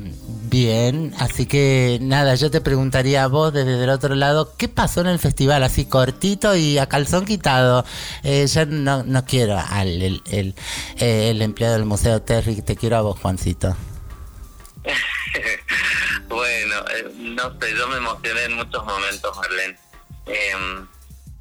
[0.44, 5.00] bien, así que nada, yo te preguntaría a vos desde el otro lado, ¿qué pasó
[5.00, 5.62] en el festival?
[5.62, 7.84] Así cortito y a calzón quitado.
[8.22, 10.54] Eh, yo no, no quiero al el, el,
[10.98, 13.76] el empleado del Museo Terry, te quiero a vos, Juancito.
[16.28, 16.76] bueno,
[17.16, 19.76] no sé, yo me emocioné en muchos momentos, Marlene.
[20.26, 20.86] Em,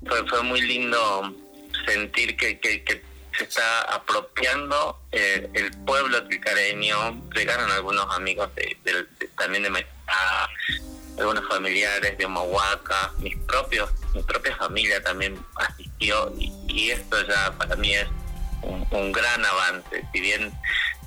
[0.07, 1.33] fue, fue muy lindo
[1.87, 3.03] sentir que, que,
[3.37, 7.21] se está apropiando eh, el pueblo tricareño.
[7.35, 8.75] Llegaron algunos amigos de,
[9.37, 10.49] también de Meta,
[11.19, 17.75] algunos familiares de Omahuaca, mis propios, mi propia familia también asistió y, esto ya para
[17.75, 18.07] mí es
[18.63, 20.03] un, gran avance.
[20.11, 20.51] Si bien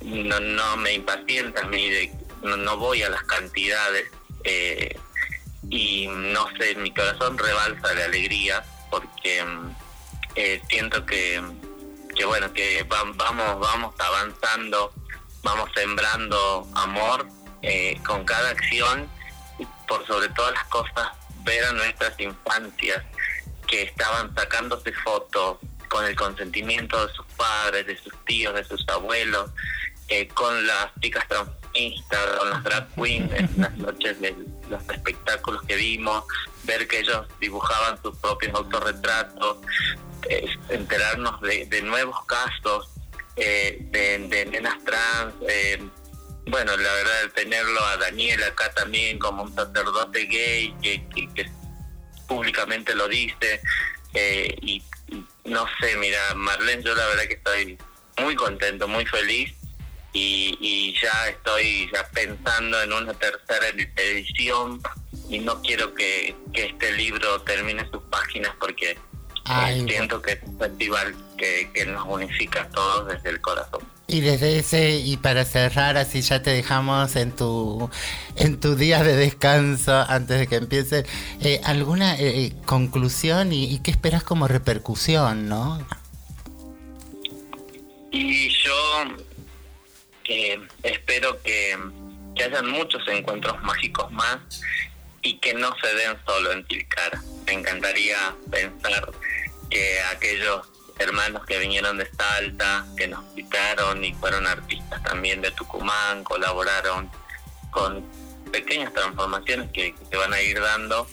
[0.01, 2.13] no, no me impacienta a de,
[2.43, 4.05] no, voy a las cantidades
[4.45, 4.97] eh,
[5.69, 9.75] y no sé, mi corazón rebalsa de alegría porque mm,
[10.35, 11.41] eh, siento que,
[12.15, 13.17] que bueno, que vamos,
[13.59, 14.93] vamos avanzando,
[15.43, 17.27] vamos sembrando amor
[17.61, 19.09] eh, con cada acción
[19.59, 21.09] y por sobre todas las cosas
[21.43, 23.03] ver a nuestras infancias
[23.67, 28.87] que estaban sacándose fotos con el consentimiento de sus padres, de sus tíos, de sus
[28.87, 29.51] abuelos,
[30.07, 34.35] eh, con las chicas transformistas, con las drag queens en las noches de
[34.69, 36.23] los espectáculos que vimos,
[36.63, 39.57] ver que ellos dibujaban sus propios autorretratos,
[40.69, 42.89] enterarnos de, nuevos casos
[43.35, 45.33] eh, de, nenas trans.
[45.47, 45.81] Eh,
[46.47, 51.49] bueno, la verdad, el tenerlo a Daniel acá también como un sacerdote gay que,
[52.27, 53.61] públicamente lo dice.
[54.13, 54.83] Eh, y,
[55.45, 57.77] no sé, mira, Marlene, yo la verdad que estoy
[58.17, 59.53] muy contento, muy feliz.
[60.13, 64.81] Y, y ya estoy ya pensando en una tercera edición
[65.31, 68.97] y no quiero que, que este libro termine sus páginas porque
[69.87, 73.81] siento que es un festival que, nos unifica a todos desde el corazón.
[74.07, 77.89] Y desde ese, y para cerrar, así ya te dejamos en tu,
[78.35, 81.05] en tu día de descanso antes de que empiece,
[81.39, 85.79] eh, ¿alguna eh, conclusión y, qué esperas como repercusión, no?
[88.11, 89.03] Y yo
[90.25, 91.77] eh, espero que,
[92.35, 94.39] que hayan muchos encuentros mágicos más
[95.21, 97.21] y que no se den solo en Tilcara.
[97.45, 99.11] Me encantaría pensar
[99.69, 100.67] que aquellos
[100.99, 107.09] hermanos que vinieron de Salta, que nos citaron y fueron artistas también de Tucumán, colaboraron
[107.71, 108.05] con
[108.51, 111.07] pequeñas transformaciones que, se van a ir dando,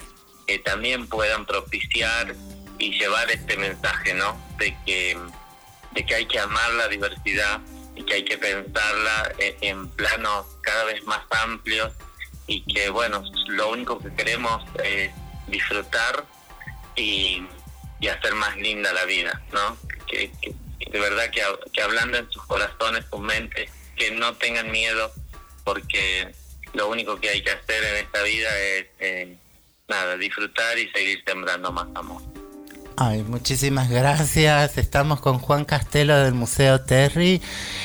[0.47, 2.35] que también puedan propiciar
[2.79, 4.37] y llevar este mensaje, ¿no?
[4.59, 5.19] De que,
[5.93, 7.61] de que hay que amar la diversidad
[7.95, 11.93] y que hay que pensarla en planos cada vez más amplios
[12.49, 15.13] y que, bueno, lo único que queremos es
[15.47, 16.25] disfrutar
[16.97, 17.47] y
[18.01, 19.77] y hacer más linda la vida, ¿no?
[20.07, 20.31] Que,
[20.91, 25.13] de verdad que, que hablando en sus corazones, sus mentes, que no tengan miedo,
[25.65, 26.33] porque
[26.75, 29.37] lo único que hay que hacer en esta vida es, eh,
[29.89, 32.23] nada, disfrutar y seguir sembrando más amor.
[33.01, 34.77] Ay, muchísimas gracias.
[34.77, 37.41] Estamos con Juan Castelo del Museo Terry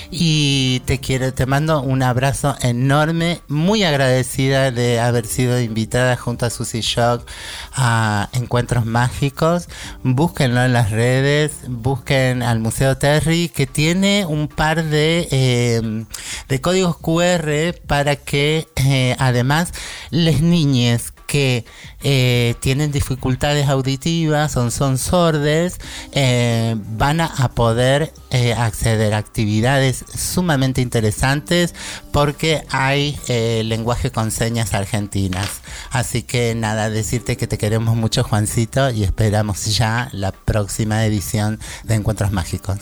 [0.10, 6.48] y te quiero, te mando un abrazo enorme, muy agradecida de haber sido invitada junto
[6.48, 7.30] a Susy Shock
[7.76, 9.70] a Encuentros Mágicos.
[10.02, 16.08] Búsquenlo en las redes, busquen al Museo Terry que tiene un par de, em,
[16.50, 19.74] de códigos QR para que eh, además
[20.10, 21.66] les niñes que
[22.04, 25.80] eh, tienen dificultades auditivas o son sordes,
[26.12, 31.74] eh, van a, poder eh, acceder a actividades sumamente interesantes
[32.12, 33.18] porque hay
[33.64, 35.62] lenguaje con señas argentinas.
[35.90, 41.60] Así que nada, decirte que te queremos mucho Juancito y esperamos ya la próxima edición
[41.84, 42.78] de Encuentros Mágicos.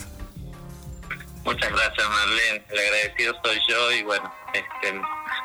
[1.44, 5.00] Muchas gracias Marlene, el agradecido soy yo y bueno, este,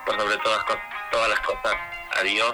[0.05, 0.59] por sobre todas,
[1.29, 1.73] las cosas
[2.19, 2.51] a Dios,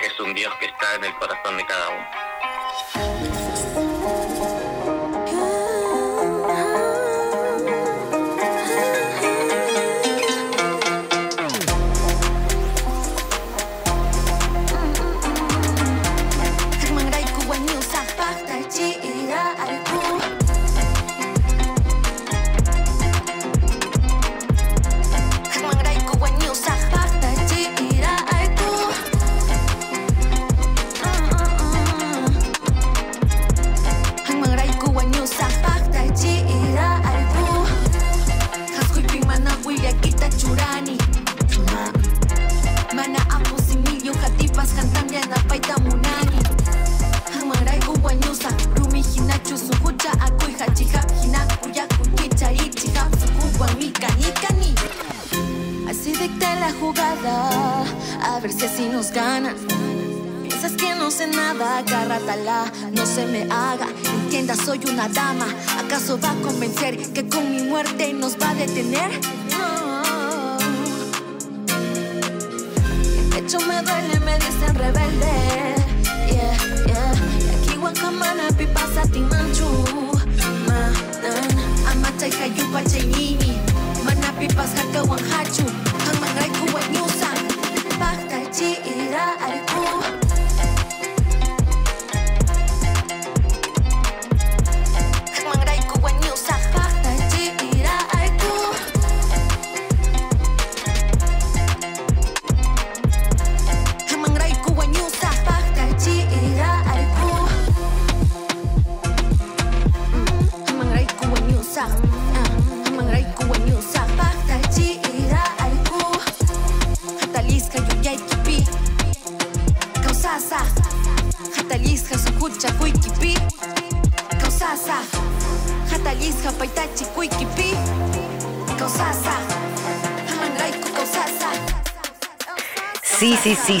[0.00, 3.31] es un Dios que está en el corazón de cada uno.
[56.98, 59.54] A ver si así nos ganan.
[60.42, 63.88] Piensas que no sé nada, agárratala, no se me haga.
[64.24, 65.46] Entienda, soy una dama.
[65.84, 69.10] ¿Acaso va a convencer que con mi muerte nos va a detener?
[69.50, 70.58] No.
[73.30, 75.32] De hecho, me duele, me dicen rebelde.
[76.28, 77.14] Yeah, yeah.
[77.40, 79.68] Y aquí, guacamana, pipasa, timanchu.
[80.66, 83.58] Manan, amata y cayupa, chaynini.
[84.04, 85.02] Mana, pipas, haka,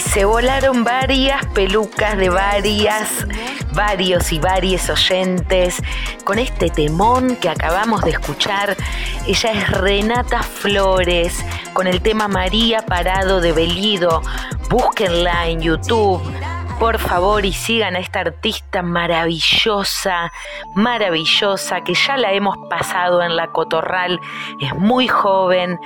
[0.00, 3.26] Se volaron varias pelucas de varias,
[3.74, 5.82] varios y varios oyentes
[6.24, 8.76] con este temón que acabamos de escuchar.
[9.26, 14.22] Ella es Renata Flores con el tema María Parado de Belido.
[14.70, 16.22] Búsquenla en YouTube
[16.82, 20.32] por favor y sigan a esta artista maravillosa,
[20.74, 24.18] maravillosa, que ya la hemos pasado en la cotorral,
[24.62, 25.78] es muy joven.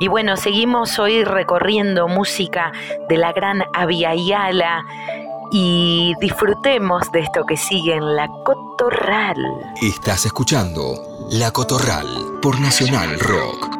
[0.00, 2.72] Y bueno, seguimos hoy recorriendo música
[3.08, 4.84] de la gran Aviala
[5.52, 9.36] y disfrutemos de esto que sigue en la cotorral.
[9.80, 10.94] Estás escuchando
[11.30, 12.08] La Cotorral
[12.42, 13.78] por Nacional Rock.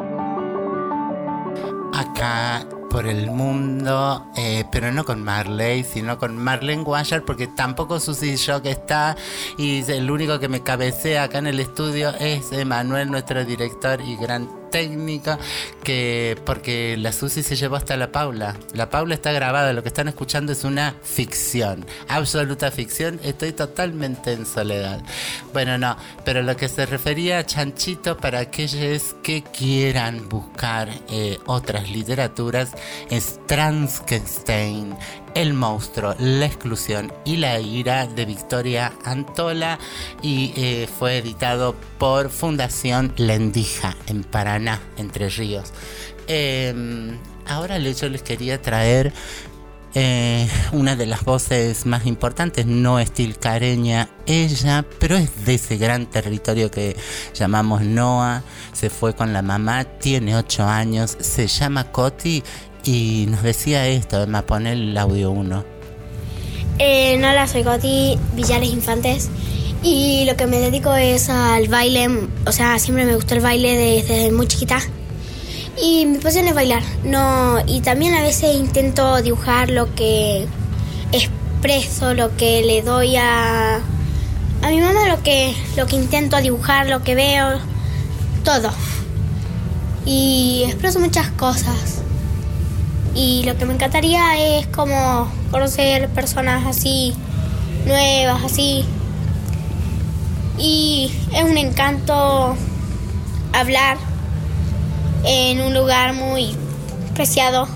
[1.92, 2.64] Acá
[2.94, 8.36] por el mundo, eh, pero no con Marley, sino con Marlene Guayar, porque tampoco Susi
[8.62, 9.16] que está
[9.58, 14.14] y el único que me cabecea acá en el estudio es Emanuel, nuestro director y
[14.14, 15.38] gran técnica
[15.84, 18.56] que porque la Susi se llevó hasta la Paula.
[18.72, 23.20] La Paula está grabada, lo que están escuchando es una ficción, absoluta ficción.
[23.22, 25.00] Estoy totalmente en soledad.
[25.52, 31.38] Bueno, no, pero lo que se refería a Chanchito para aquellos que quieran buscar eh,
[31.46, 32.72] otras literaturas
[33.10, 34.96] es Transkenstein
[35.34, 39.78] el monstruo, la exclusión y la ira de Victoria Antola
[40.22, 45.72] y eh, fue editado por Fundación Lendija en Paraná, Entre Ríos.
[46.26, 49.12] Em, ahora yo les quería traer
[49.96, 55.76] eh, una de las voces más importantes, no es tilcareña ella, pero es de ese
[55.76, 56.96] gran territorio que
[57.32, 58.42] llamamos Noa,
[58.72, 62.42] se fue con la mamá, tiene 8 años, se llama Coti
[62.84, 65.64] y nos decía esto, me pone el audio 1.
[66.78, 69.30] Eh, hola, soy Goti Villares Infantes
[69.82, 72.08] y lo que me dedico es al baile,
[72.46, 74.80] o sea, siempre me gustó el baile desde muy chiquita
[75.80, 80.46] y mi pasión es bailar, no, y también a veces intento dibujar lo que
[81.12, 83.76] expreso, lo que le doy a,
[84.62, 87.58] a mi mamá, lo que, lo que intento dibujar, lo que veo,
[88.44, 88.70] todo.
[90.06, 92.02] Y expreso muchas cosas.
[93.14, 97.14] Y lo que me encantaría es como conocer personas así,
[97.86, 98.84] nuevas, así.
[100.58, 102.56] Y es un encanto
[103.52, 103.98] hablar
[105.24, 106.56] en un lugar muy
[107.14, 107.68] preciado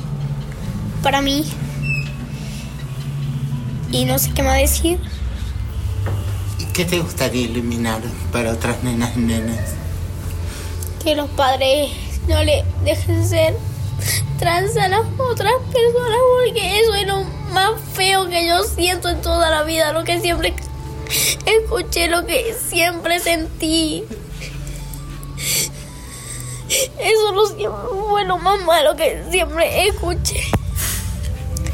[1.03, 1.45] para mí.
[3.93, 4.99] Y no sé qué más decir.
[6.59, 8.01] ¿Y qué te gustaría iluminar
[8.33, 9.61] para otras nenas y nenes?
[11.03, 11.91] Que los padres
[12.29, 13.57] no le dejen ser
[14.39, 19.21] trans a las otras personas porque eso es lo más feo que yo siento en
[19.21, 20.55] toda la vida, lo que siempre
[21.47, 24.05] escuché, lo que siempre sentí.
[26.99, 27.47] Eso no
[28.11, 30.43] fue lo más malo que siempre escuché.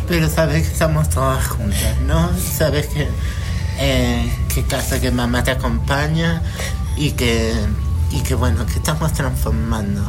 [0.07, 2.31] Pero sabes que estamos todas juntas, ¿no?
[2.39, 3.09] Sabes que,
[3.79, 6.43] eh, que casa que mamá te acompaña
[6.97, 7.55] y que,
[8.15, 10.01] y que bueno, que estamos transformando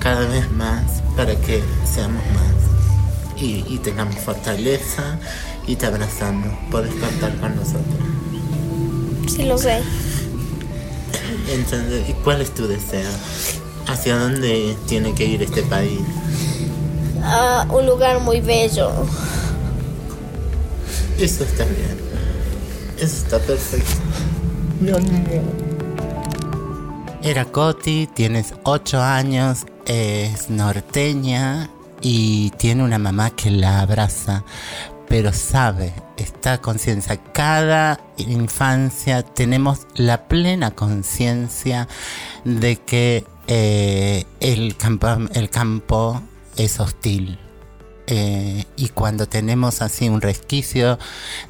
[0.00, 0.82] cada vez más
[1.16, 5.18] para que seamos más y, y tengamos fortaleza
[5.66, 6.52] y te abrazamos.
[6.70, 7.84] Puedes contar con nosotros.
[9.28, 9.80] Sí, lo sé.
[11.48, 13.10] Entonces, ¿y cuál es tu deseo?
[13.86, 16.00] ¿Hacia dónde tiene que ir este país?
[17.22, 18.90] A un lugar muy bello.
[21.16, 21.96] Eso está bien.
[22.98, 24.02] Eso está perfecto.
[27.24, 31.70] Era Coti, tienes 8 años, es norteña
[32.00, 34.42] y tiene una mamá que la abraza,
[35.08, 37.16] pero sabe, está conciencia.
[37.32, 41.86] Cada infancia tenemos la plena conciencia
[42.44, 46.20] de que eh, el, campo, el campo
[46.56, 47.38] es hostil.
[48.08, 50.98] Eh, y cuando tenemos así un resquicio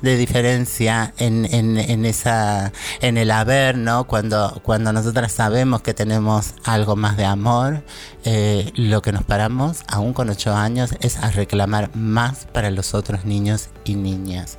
[0.03, 6.55] de diferencia en, en, esa en el haber no cuando cuando nosotras sabemos que tenemos
[6.65, 7.83] algo más de amor
[8.27, 12.93] eh, lo que nos paramos aún con ocho años es a reclamar más para los
[12.93, 14.59] otros niños y niñas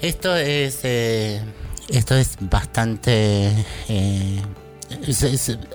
[0.00, 1.42] esto es eh,
[1.88, 3.52] esto es bastante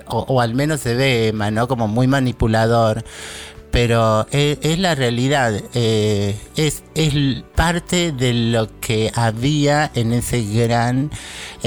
[0.06, 1.68] o, al menos se ve ¿no?
[1.68, 3.04] como muy manipulador
[3.74, 10.44] pero es, es la realidad, eh, es, es, parte de lo que había en ese
[10.44, 11.10] gran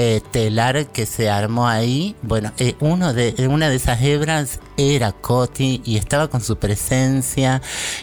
[0.00, 2.14] eh, telar que se armó ahí.
[2.22, 7.60] Bueno, eh, uno de, una de esas hebras era Coti y estaba con su presencia,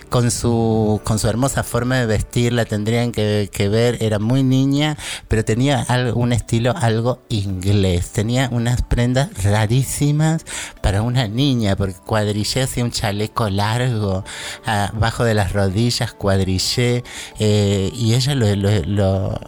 [0.09, 4.97] con su, con su hermosa forma de vestir, la tendrían que, ver, era muy niña,
[5.29, 10.43] pero tenía algo, un estilo algo inglés, tenía unas prendas rarísimas
[10.81, 14.25] para una niña, porque cuadrillé hacía un chaleco largo,
[14.65, 17.05] abajo de las rodillas, cuadrillé,
[17.39, 19.39] eh, y ella lo,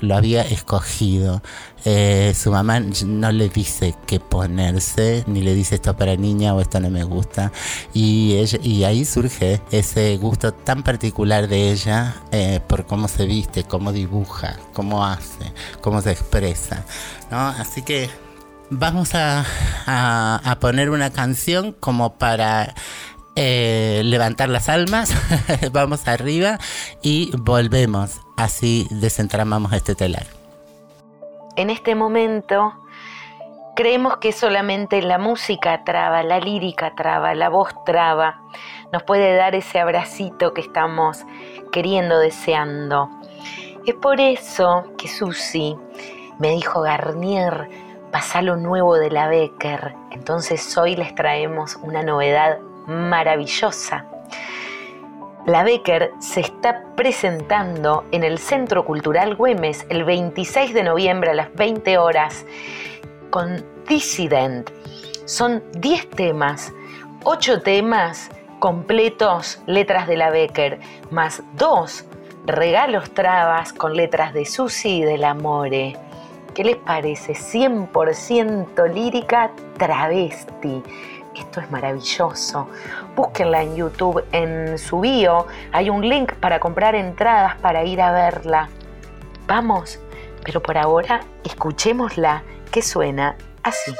[0.00, 1.42] lo había escogido.
[1.84, 6.60] Eh, su mamá no le dice qué ponerse, ni le dice esto para niña o
[6.60, 7.52] esto no me gusta.
[7.94, 8.36] Y,
[8.84, 14.56] ahí surge ese gusto tan particular de ella eh, por cómo se viste, cómo dibuja,
[14.72, 16.84] cómo hace, cómo se expresa.
[17.30, 17.48] ¿no?
[17.48, 18.10] Así que
[18.70, 22.74] vamos a poner una canción como para
[23.38, 25.10] eh, levantar las almas,
[25.72, 26.58] vamos arriba
[27.02, 28.12] y volvemos.
[28.38, 30.35] Así desentramamos este telar.
[31.56, 32.74] En este momento
[33.74, 38.42] creemos que solamente la música traba, la lírica traba, la voz traba,
[38.92, 41.24] nos puede dar ese abracito que estamos
[41.72, 43.08] queriendo, deseando.
[43.86, 45.76] Es por eso que Susi
[46.38, 47.70] me dijo Garnier,
[48.12, 49.94] pasa lo nuevo de la Becker.
[50.10, 54.04] Entonces hoy les traemos una novedad maravillosa.
[55.46, 61.34] La Becker se está presentando en el Centro Cultural Güemes el 26 de noviembre a
[61.34, 62.44] las 20 horas
[63.30, 64.68] con Dissident.
[65.24, 66.72] Son 10 temas,
[67.22, 68.28] 8 temas
[68.58, 70.80] completos, letras de la Becker,
[71.12, 72.04] más 2
[72.46, 75.96] regalos trabas con letras de Susi y del Amore.
[76.54, 77.34] ¿Qué les parece?
[77.34, 80.82] 100% lírica travesti.
[81.36, 82.68] Esto es maravilloso.
[83.14, 88.10] Búsquenla en YouTube, en su bio hay un link para comprar entradas para ir a
[88.10, 88.68] verla.
[89.46, 90.00] Vamos,
[90.44, 93.94] pero por ahora escuchémosla que suena así.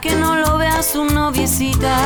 [0.00, 1.96] que no lo vea su noviecita,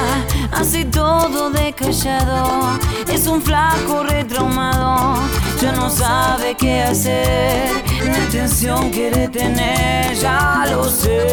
[0.52, 2.78] así todo de callado,
[3.10, 5.22] es un flaco retraumado,
[5.62, 7.70] ya no sabe qué hacer,
[8.04, 11.26] la atención quiere tener, ya lo sé.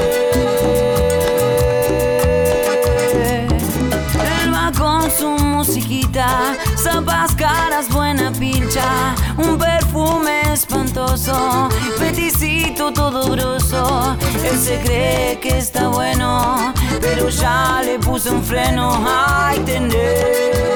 [4.43, 9.82] Él va con su musiquita, zapas caras, buena pincha, un perro
[10.27, 11.69] espantoso,
[11.99, 14.17] peticito todo grosso.
[14.43, 19.03] Él se cree que está bueno, pero ya le puse un freno.
[19.05, 20.73] Ay, tenés.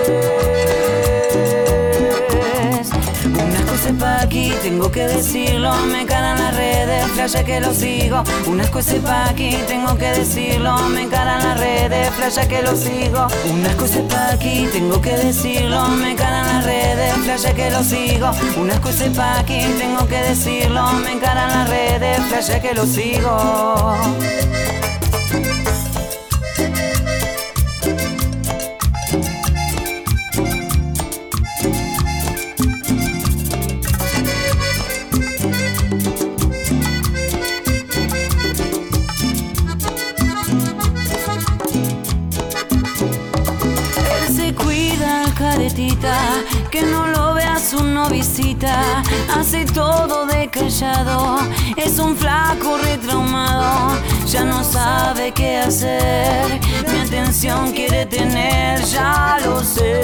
[3.87, 5.73] Una cosa pa' aquí, tengo que decirlo.
[5.85, 8.21] Me encaran las redes, flasha que lo sigo.
[8.45, 10.77] Una cosa pa' aquí, tengo que decirlo.
[10.89, 13.27] Me encaran las redes, flasha que lo sigo.
[13.49, 15.87] Una cosa pa' aquí, tengo que decirlo.
[15.87, 18.31] Me encaran las redes, flasha que lo sigo.
[18.57, 20.91] Una cosa pa' aquí, tengo que decirlo.
[20.91, 23.95] Me encaran las redes, flasha que lo sigo.
[48.07, 49.03] Novicita.
[49.37, 51.39] Hace todo de callado,
[51.75, 53.97] es un flaco retraumado.
[54.25, 56.59] Ya no sabe qué hacer,
[56.91, 60.01] mi atención quiere tener, ya lo sé.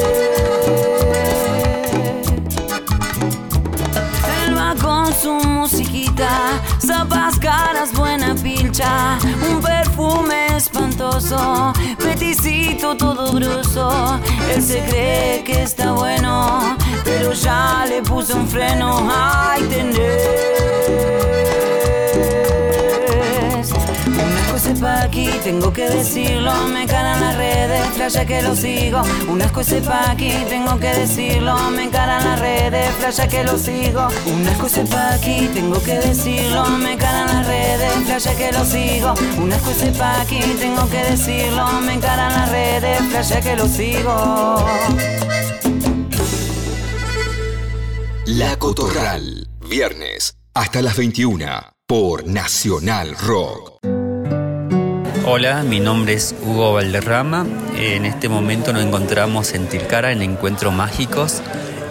[4.45, 9.17] Él va con su musiquita, zapas caras, buena pilcha,
[9.49, 11.72] un perfume espantoso,
[12.03, 14.19] peticito todo grueso.
[14.53, 19.09] Él se cree que está bueno, pero ya le puse un freno.
[19.11, 21.42] Ay, tenés.
[24.63, 26.51] Pa' aquí, tengo que decirlo.
[26.69, 29.01] Me encaran las redes, flasha que lo sigo.
[29.27, 31.55] Una cosa pa' aquí, tengo que decirlo.
[31.71, 34.07] Me encaran las redes, flasha que lo sigo.
[34.25, 36.65] Una cosa pa' aquí, tengo que decirlo.
[36.79, 39.13] Me encaran las redes, flasha que lo sigo.
[39.37, 41.65] Una cosa pa' aquí, tengo que decirlo.
[41.81, 44.65] Me encaran las redes, flasha que lo sigo.
[48.25, 49.49] La Cotorral.
[49.69, 51.45] Viernes hasta las 21
[51.85, 53.92] por Nacional Rock.
[55.25, 57.45] Hola, mi nombre es Hugo Valderrama.
[57.77, 61.41] En este momento nos encontramos en Tilcara en Encuentros Mágicos.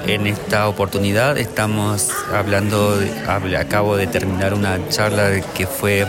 [0.06, 6.06] En esta oportunidad estamos hablando, de- acabo de terminar una charla que fue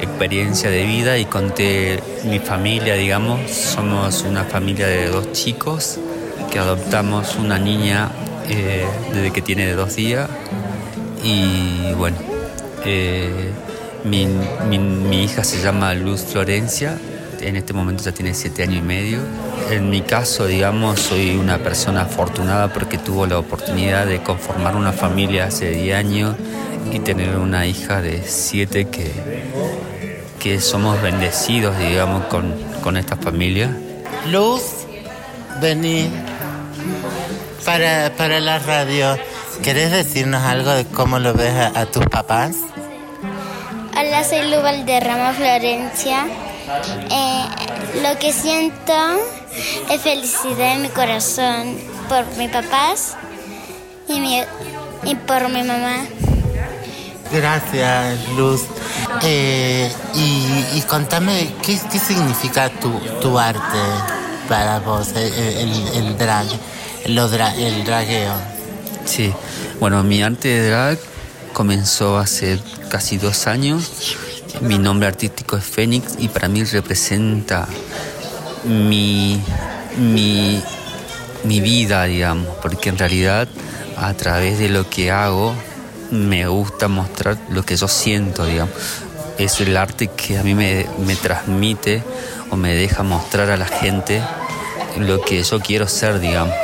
[0.00, 3.50] experiencia de vida y conté mi familia, digamos.
[3.50, 5.98] Somos una familia de dos chicos
[6.52, 8.10] que adoptamos una niña
[8.48, 10.28] eh, desde que tiene dos días.
[11.24, 12.18] Y bueno,
[12.84, 13.50] eh,
[14.06, 16.98] mi, hija se llama Luz Florencia,
[17.40, 19.18] en este momento ya tiene siete años y medio.
[19.70, 24.92] En mi caso, digamos, soy una persona afortunada porque tuvo la oportunidad de conformar una
[24.92, 26.36] familia hace 10 años
[26.92, 29.10] y tener una hija de siete que,
[30.38, 33.76] que somos bendecidos, digamos, con, con esta familia.
[34.30, 34.62] Luz,
[35.60, 36.08] vení
[37.64, 39.16] para, para la radio.
[39.62, 42.56] ¿Querés decirnos algo de cómo lo ves a tus papás?
[43.98, 46.26] Hola, soy Lu Valderrama Florencia.
[47.10, 47.44] Eh,
[48.02, 48.92] lo que siento
[49.90, 51.76] es felicidad en mi corazón
[52.08, 53.14] por mis papás
[54.08, 54.42] y, mi-
[55.04, 56.04] y por mi mamá.
[57.32, 58.62] Gracias, Luz.
[59.22, 62.90] Eh, y, y contame, ¿qué, qué significa tu,
[63.20, 63.78] tu arte
[64.48, 66.46] para vos, el, el, el drag,
[67.06, 68.34] lo dra- el dragueo?
[69.04, 69.32] Sí,
[69.80, 70.98] bueno, mi arte de drag
[71.56, 73.90] comenzó hace casi dos años.
[74.60, 77.66] Mi nombre artístico es Fénix y para mí representa
[78.64, 79.42] mi,
[79.96, 80.62] mi,
[81.44, 83.48] mi vida, digamos, porque en realidad
[83.96, 85.54] a través de lo que hago
[86.10, 88.74] me gusta mostrar lo que yo siento, digamos.
[89.38, 92.02] Es el arte que a mí me, me transmite
[92.50, 94.20] o me deja mostrar a la gente
[94.98, 96.54] lo que yo quiero ser, digamos.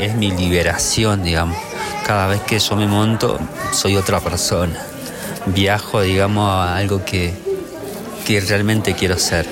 [0.00, 1.69] Es mi liberación, digamos.
[2.10, 3.38] Cada vez que yo me monto,
[3.72, 4.76] soy otra persona.
[5.46, 7.32] Viajo, digamos, a algo que,
[8.26, 9.46] que realmente quiero ser.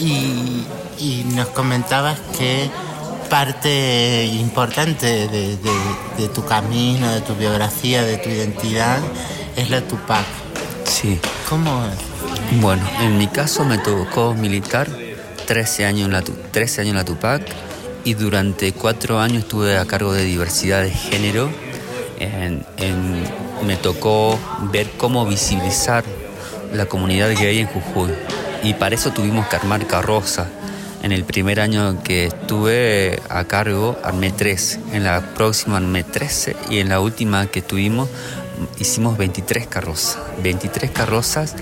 [0.00, 0.64] Y,
[0.98, 2.68] y nos comentabas que
[3.30, 5.56] parte importante de, de-
[6.18, 8.98] de tu camino, de tu biografía, de tu identidad,
[9.54, 10.24] es la Tupac.
[10.84, 11.20] Sí.
[11.48, 12.60] ¿Cómo es?
[12.60, 14.88] Bueno, en mi caso me tocó militar
[15.46, 17.42] 13 años en la, Tu- 13 años en la Tupac
[18.06, 21.50] y durante cuatro años estuve a cargo de diversidad de género.
[23.66, 24.38] Me tocó
[24.70, 26.04] ver cómo visibilizar
[26.72, 28.12] la comunidad gay en Jujuy
[28.62, 30.46] y para eso tuvimos que armar carroza.
[31.02, 36.56] En el primer año que estuve a cargo armé tres, en la próxima armé 13
[36.70, 38.08] y en la última que tuvimos
[38.78, 40.18] hicimos 23 carrozas.
[40.44, 41.56] 23 carrozas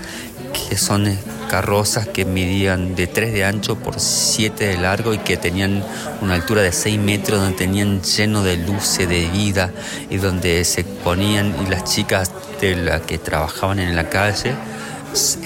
[0.55, 1.17] que son eh,
[1.49, 5.83] carrozas que medían de 3 de ancho por 7 de largo y que tenían
[6.21, 9.71] una altura de 6 metros, donde tenían lleno de luces, de vida
[10.09, 12.31] y donde se ponían y las chicas
[12.61, 14.55] de las que trabajaban en la calle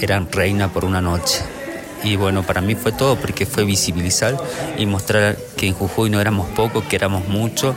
[0.00, 1.40] eran reina por una noche.
[2.02, 4.36] Y bueno, para mí fue todo porque fue visibilizar
[4.78, 7.76] y mostrar que en Jujuy no éramos pocos, que éramos muchos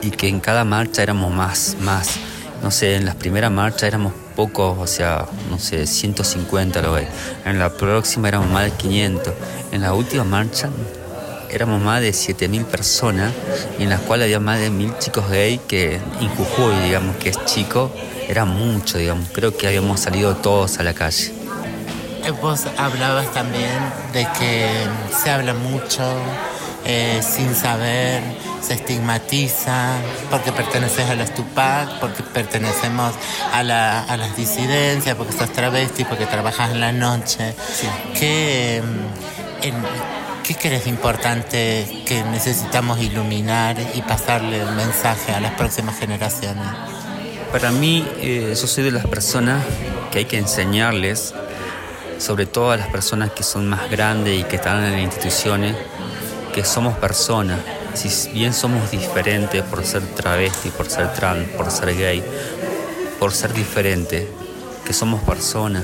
[0.00, 2.16] y que en cada marcha éramos más, más.
[2.62, 7.06] No sé, en las primeras marchas éramos pocos, o sea, no sé, 150 lo ve.
[7.44, 9.32] En la próxima éramos más de 500.
[9.72, 10.68] En la última marcha
[11.50, 13.32] éramos más de 7.000 personas
[13.78, 17.28] y en las cuales había más de 1.000 chicos gay que en Jujuy, digamos, que
[17.28, 17.92] es chico,
[18.28, 19.28] era mucho, digamos.
[19.32, 21.32] Creo que habíamos salido todos a la calle.
[22.24, 23.78] Eh, Vos hablabas también
[24.12, 24.66] de que
[25.22, 26.02] se habla mucho
[26.86, 28.22] eh, sin saber,
[28.62, 29.92] se estigmatiza
[30.30, 33.14] porque perteneces a los Tupac, porque pertenecemos
[33.52, 37.54] a, la- a las disidencias, porque sos travesti, porque trabajas en la noche.
[38.18, 38.82] ¿Qué,
[39.62, 39.84] en-
[40.42, 46.66] ¿Qué crees importante que necesitamos iluminar y pasarle el mensaje a las próximas generaciones?
[47.50, 49.62] Para mí, eh, yo soy de las personas
[50.10, 51.32] que hay que enseñarles,
[52.18, 55.74] sobre todo a las personas que son más grandes y que están en las instituciones,
[56.54, 57.58] que somos personas.
[57.94, 62.22] Si bien somos diferentes por ser travesti, por ser trans, por ser gay,
[63.18, 64.28] por ser diferente,
[64.86, 65.82] que somos personas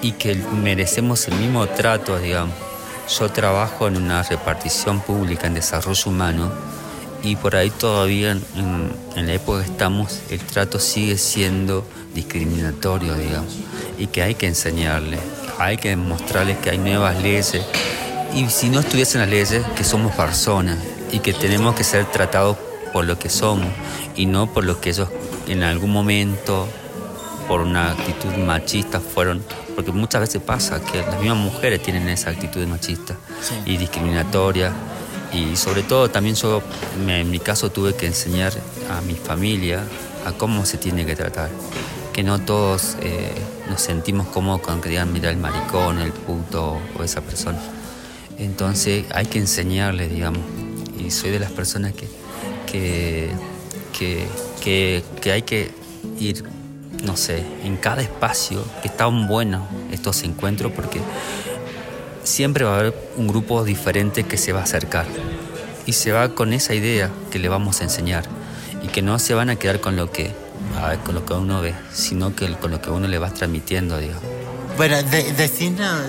[0.00, 2.54] y que merecemos el mismo trato, digamos.
[3.18, 6.50] Yo trabajo en una repartición pública en desarrollo humano
[7.24, 8.42] y por ahí todavía en,
[9.16, 13.52] en- la época que estamos el trato sigue siendo discriminatorio, digamos,
[13.98, 15.18] y que hay que enseñarle,
[15.58, 17.62] hay que mostrarles que hay nuevas leyes
[18.34, 20.78] y si no estuviesen las leyes, que somos personas
[21.10, 22.56] y que tenemos que ser tratados
[22.92, 23.68] por lo que somos
[24.16, 25.08] y no por lo que ellos
[25.48, 26.66] en algún momento
[27.48, 29.42] por una actitud machista fueron,
[29.74, 33.16] porque muchas veces pasa que las mismas mujeres tienen esa actitud machista
[33.66, 34.72] y discriminatoria.
[35.32, 36.62] Y sobre todo también yo
[37.06, 38.52] en mi caso tuve que enseñar
[38.90, 39.82] a mi familia
[40.26, 41.50] a cómo se tiene que tratar,
[42.12, 43.32] que no todos eh,
[43.68, 47.58] nos sentimos cómodos con que digan mira el maricón, el puto o esa persona.
[48.44, 50.40] Entonces hay que enseñarles, digamos,
[50.98, 52.08] y soy de las personas que,
[52.70, 53.30] que,
[54.60, 55.70] que, que, hay que
[56.18, 56.42] ir,
[57.04, 59.62] no sé, en cada espacio, que están buenos
[59.92, 61.00] estos encuentros, porque
[62.24, 65.06] siempre va a haber un grupo diferente que se va a acercar.
[65.86, 68.24] Y se va con esa idea que le vamos a enseñar.
[68.82, 70.32] Y que no se van a quedar con lo que,
[71.04, 74.41] con lo que uno ve, sino que con lo que uno le va transmitiendo, digamos.
[74.76, 75.32] Bueno, de,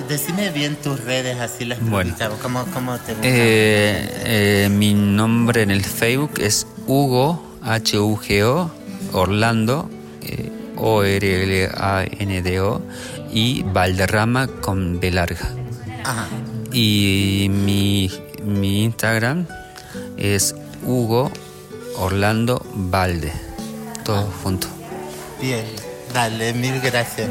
[0.07, 2.11] decime bien tus redes, así las Bueno.
[2.11, 2.39] publicamos.
[2.39, 3.22] ¿Cómo, cómo te buscamos?
[3.24, 8.72] Eh, eh, mi nombre en el Facebook es Hugo, H-U-G-O,
[9.11, 9.89] Orlando,
[10.22, 12.82] eh, O-R-L-A-N-D-O,
[13.32, 15.49] y Valderrama con B larga.
[16.03, 16.28] Ajá.
[16.72, 18.09] Y mi,
[18.43, 19.45] mi Instagram
[20.18, 21.32] es Hugo
[21.97, 23.32] Orlando Valde.
[24.03, 24.68] Todo junto.
[25.41, 25.66] Bien,
[26.14, 27.30] dale, mil gracias.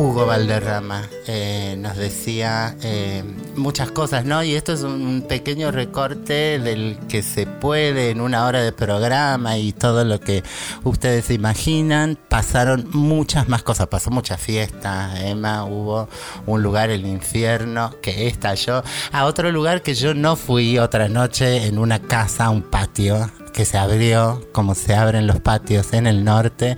[0.00, 3.22] Hugo Valderrama eh, nos decía eh,
[3.60, 4.42] muchas cosas, ¿no?
[4.42, 9.58] Y esto es un pequeño recorte del que se puede en una hora de programa
[9.58, 10.42] y todo lo que
[10.82, 12.18] ustedes imaginan.
[12.28, 16.08] Pasaron muchas más cosas, pasó muchas fiestas, Emma, hubo
[16.46, 18.82] un lugar, el infierno, que estalló.
[19.12, 23.64] A otro lugar que yo no fui otra noche en una casa, un patio, que
[23.64, 26.76] se abrió, como se abren los patios en el norte,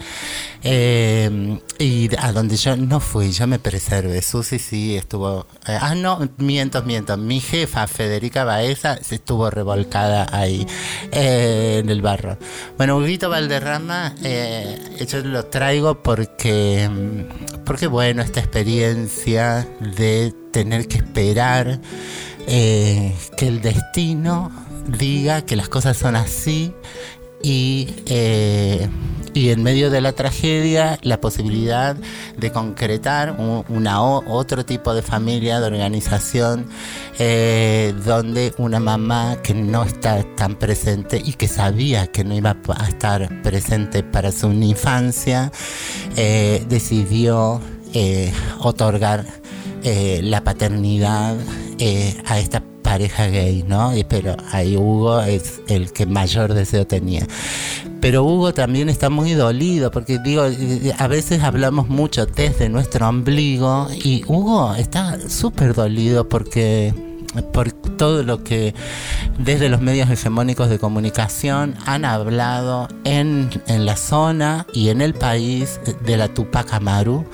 [0.63, 4.23] eh, y a donde yo no fui, yo me preservé.
[4.23, 5.47] Susi sí estuvo.
[5.67, 6.29] eh, ah, no,
[6.81, 7.19] miento.
[7.19, 10.67] Mi jefa, Federica Baeza, se estuvo revolcada ahí,
[11.11, 12.39] eh, en el barro.
[12.79, 20.89] Bueno, Huguito Valderrama, eh, yo lo traigo porque, mm, porque, bueno, esta experiencia de tener
[20.89, 21.81] que esperar
[22.47, 24.51] eh, que el destino
[24.87, 26.75] diga que las cosas son así
[27.43, 28.89] y, eh,
[29.35, 31.97] y en medio de la tragedia la posibilidad
[32.37, 36.67] de concretar un- una otro tipo de familia, de organización,
[37.19, 42.57] eh, donde una mamá que no está tan presente y que sabía que no iba
[42.77, 45.51] a estar presente para su infancia,
[46.17, 47.61] eh, decidió
[47.95, 49.25] eh, otorgar
[49.85, 51.37] la paternidad
[52.27, 52.63] a esta
[52.93, 53.91] pareja gay, ¿no?
[54.07, 57.27] Pero ahí Hugo es el que mayor deseo tenía.
[58.03, 60.43] Pero Hugo también está muy dolido, porque digo,
[60.99, 66.93] a veces hablamos mucho desde nuestro ombligo y Hugo está súper dolido porque
[67.55, 68.75] por todo lo que
[69.39, 75.15] desde los medios hegemónicos de comunicación han hablado en, en la zona y en el
[75.15, 77.25] país de la Tupac Amaru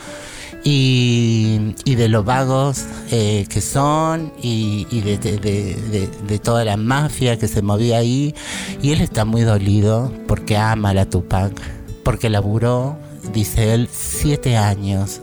[0.64, 7.38] y, de lo vagos eh, que son y, de- de- de- de toda la mafia
[7.38, 8.34] que se movía ahí.
[8.82, 11.52] Y él está muy dolido porque ama a la Tupac,
[12.04, 12.96] porque laburó,
[13.32, 15.20] dice él, siete años.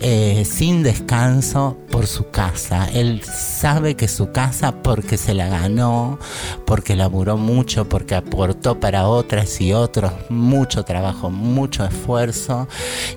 [0.00, 2.88] Eh, sin descanso por su casa.
[2.92, 6.18] Él sabe que su casa porque se la ganó,
[6.64, 12.68] porque laburó mucho, porque aportó para otras y otros mucho trabajo, mucho esfuerzo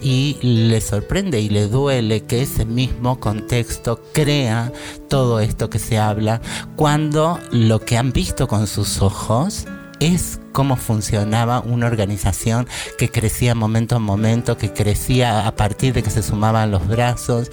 [0.01, 4.71] y le sorprende y le duele que ese mismo contexto crea
[5.07, 6.41] todo esto que se habla
[6.75, 9.65] cuando lo que han visto con sus ojos
[10.03, 16.03] es cómo funcionaba una organización que crecía momento a momento, que crecía a partir de
[16.03, 17.51] que se sumaban los brazos.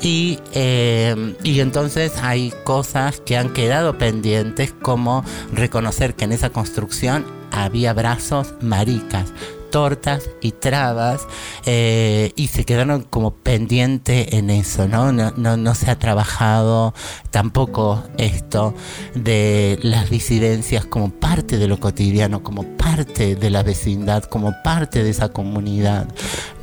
[0.00, 6.50] Y, eh, y entonces hay cosas que han quedado pendientes como reconocer que en esa
[6.50, 9.32] construcción había brazos maricas
[9.70, 11.26] tortas y trabas
[11.64, 15.12] eh, y se quedaron como pendiente en eso, ¿no?
[15.12, 16.94] No, no, no se ha trabajado
[17.30, 18.74] tampoco esto
[19.14, 25.02] de las disidencias como parte de lo cotidiano, como parte de la vecindad, como parte
[25.02, 26.08] de esa comunidad,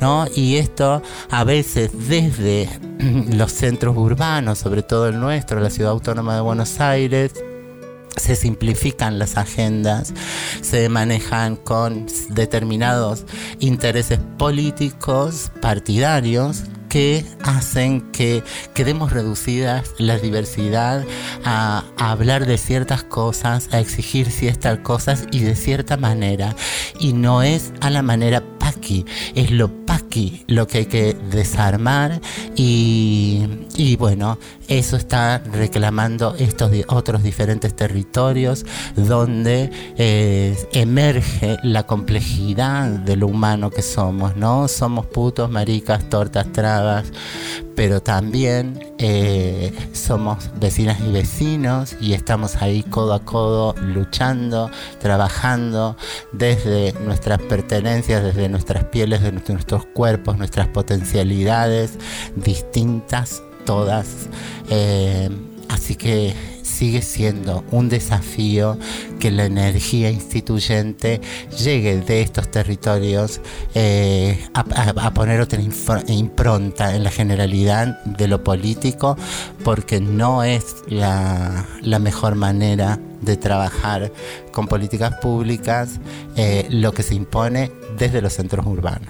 [0.00, 0.26] ¿no?
[0.34, 2.68] Y esto a veces desde
[3.32, 7.32] los centros urbanos, sobre todo el nuestro, la ciudad autónoma de Buenos Aires,
[8.18, 10.12] se simplifican las agendas,
[10.60, 13.24] se manejan con determinados
[13.58, 18.42] intereses políticos, partidarios, que hacen que
[18.74, 21.04] quedemos reducidas la diversidad
[21.44, 26.54] a, a hablar de ciertas cosas, a exigir ciertas cosas y de cierta manera.
[26.98, 28.42] Y no es a la manera
[29.34, 32.20] es lo paqui lo que hay que desarmar
[32.56, 33.46] y,
[33.76, 34.38] y bueno,
[34.68, 38.64] eso está reclamando estos otros diferentes territorios
[38.96, 44.68] donde eh, emerge la complejidad de lo humano que somos, ¿no?
[44.68, 47.12] Somos putos, maricas, tortas, trabas,
[47.78, 54.68] pero también eh, somos vecinas y vecinos y estamos ahí codo a codo luchando,
[54.98, 55.96] trabajando
[56.32, 61.92] desde nuestras pertenencias, desde nuestras pieles, de nuestros cuerpos, nuestras potencialidades
[62.34, 64.26] distintas, todas.
[64.70, 65.30] Eh,
[65.68, 66.34] así que
[66.68, 68.78] sigue siendo un desafío
[69.18, 71.20] que la energía instituyente
[71.58, 73.40] llegue de estos territorios
[73.74, 75.60] eh, a, poner otra
[76.06, 79.16] impronta en la generalidad de lo político,
[79.64, 84.12] porque no es la, la mejor manera de trabajar
[84.52, 85.98] con políticas públicas
[86.36, 89.08] eh, lo que se impone desde los centros urbanos.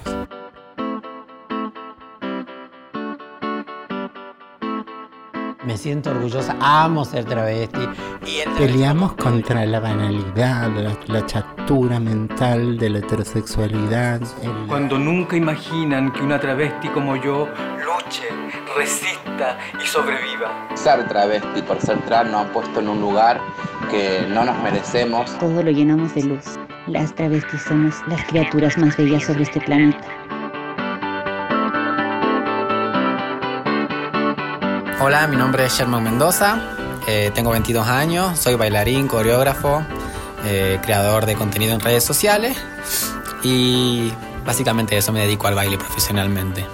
[5.68, 7.80] Me siento orgullosa, amo ser travesti.
[8.26, 14.18] Y el Peleamos contra la banalidad, la, la chatura mental de la heterosexualidad.
[14.42, 17.46] el- Cuando nunca imaginan que una travesti como yo
[17.84, 18.24] luche,
[18.78, 20.68] resista y sobreviva.
[20.74, 23.38] Ser travesti por ser trans nos han puesto en un lugar
[23.90, 25.38] que no nos merecemos.
[25.38, 26.44] Todo lo llenamos de luz.
[26.86, 30.00] Las travestis somos las criaturas más bellas sobre este planeta.
[35.00, 36.58] Hola, mi nombre es Sherman Mendoza,
[37.06, 39.82] eh, tengo 22 años, soy bailarín, coreógrafo,
[40.44, 42.56] eh, creador de contenido en redes sociales
[43.42, 44.12] y
[44.44, 46.66] básicamente eso me dedico al baile profesionalmente.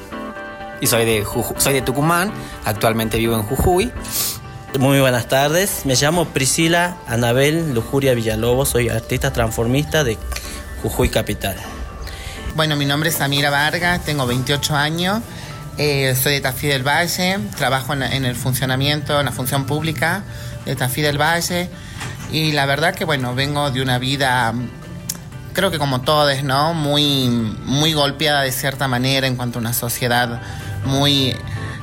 [0.80, 2.32] Y soy de, Juju- soy de Tucumán,
[2.64, 3.92] actualmente vivo en Jujuy.
[4.78, 10.18] Muy buenas tardes, me llamo Priscila Anabel Lujuria Villalobos, soy artista transformista de
[10.82, 11.56] Jujuy Capital.
[12.56, 15.20] Bueno, mi nombre es Samira Vargas, tengo 28 años,
[15.76, 20.22] eh, soy de Tafí del Valle, trabajo en, el funcionamiento, en la función pública
[20.64, 21.68] de Tafí del Valle
[22.30, 24.54] y la verdad que bueno, vengo de una vida,
[25.52, 26.74] creo que como todos, ¿no?
[26.74, 27.28] Muy,
[27.64, 30.40] muy golpeada de cierta manera en cuanto a una sociedad
[30.84, 31.34] muy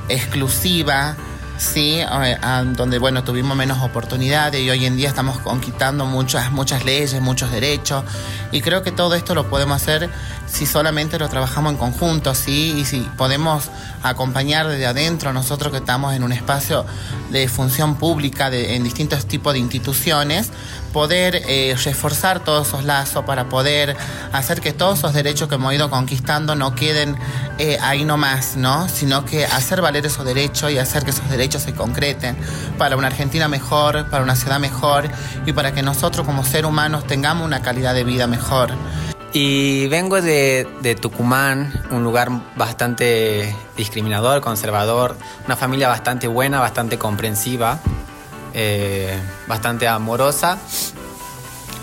[0.08, 1.16] exclusiva.
[1.58, 6.50] Sí, eh, ah, donde bueno tuvimos menos oportunidades y hoy en día estamos conquistando muchas
[6.50, 8.04] muchas leyes, muchos derechos
[8.50, 10.10] y creo que todo esto lo podemos hacer
[10.52, 13.70] si solamente lo trabajamos en conjunto, sí, y si podemos
[14.02, 16.84] acompañar desde adentro nosotros que estamos en un espacio
[17.30, 20.50] de función pública de- en distintos tipos de instituciones,
[20.92, 23.96] poder eh, reforzar todos esos lazos para poder
[24.32, 27.16] hacer que todos esos derechos que hemos ido conquistando no queden
[27.58, 28.88] eh, ahí nomás, ¿no?
[28.90, 32.36] Sino que hacer valer esos derechos y hacer que esos derechos se concreten
[32.76, 35.08] para una Argentina mejor, para una ciudad mejor
[35.46, 38.72] y para que nosotros como seres humanos tengamos una calidad de vida mejor.
[39.34, 45.16] Y vengo de, de Tucumán, un lugar bastante discriminador, conservador,
[45.46, 47.80] una familia bastante buena, bastante comprensiva,
[48.52, 50.58] eh, bastante amorosa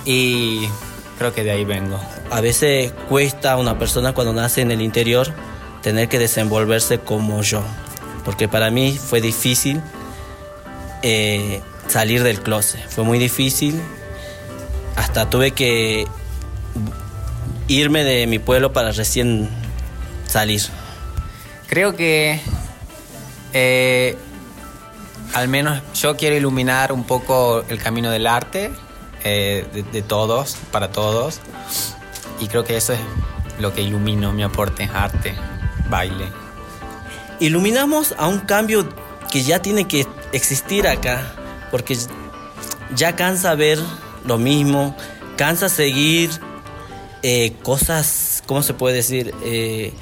[0.06, 0.70] y
[1.18, 2.00] creo que de ahí vengo.
[2.30, 5.34] A veces cuesta a una persona cuando nace en el interior
[5.82, 7.64] tener que desenvolverse como yo.
[8.24, 9.82] Porque para mí fue difícil
[11.02, 12.88] eh, salir del closet.
[12.90, 13.82] Fue muy difícil.
[14.96, 16.08] Hasta tuve que
[17.70, 19.48] irme de mi pueblo para recién
[20.26, 20.62] salir.
[21.68, 22.42] Creo que
[23.54, 24.18] eh,
[25.34, 28.72] al menos yo quiero iluminar un poco el camino del arte,
[29.24, 31.40] eh, de, de todos, para todos.
[32.40, 33.00] Y creo que eso es
[33.60, 35.36] lo que ilumino mi aporte, arte,
[35.90, 36.26] baile.
[37.40, 38.90] Iluminamos a un cambio
[39.32, 41.34] que ya tiene que existir acá,
[41.70, 41.96] porque
[42.96, 43.80] ya cansa ver
[44.26, 44.98] lo mismo,
[45.38, 46.32] cansa seguir
[47.24, 49.34] eh, cosas, ¿cómo se puede decir?
[49.44, 49.94] Eh,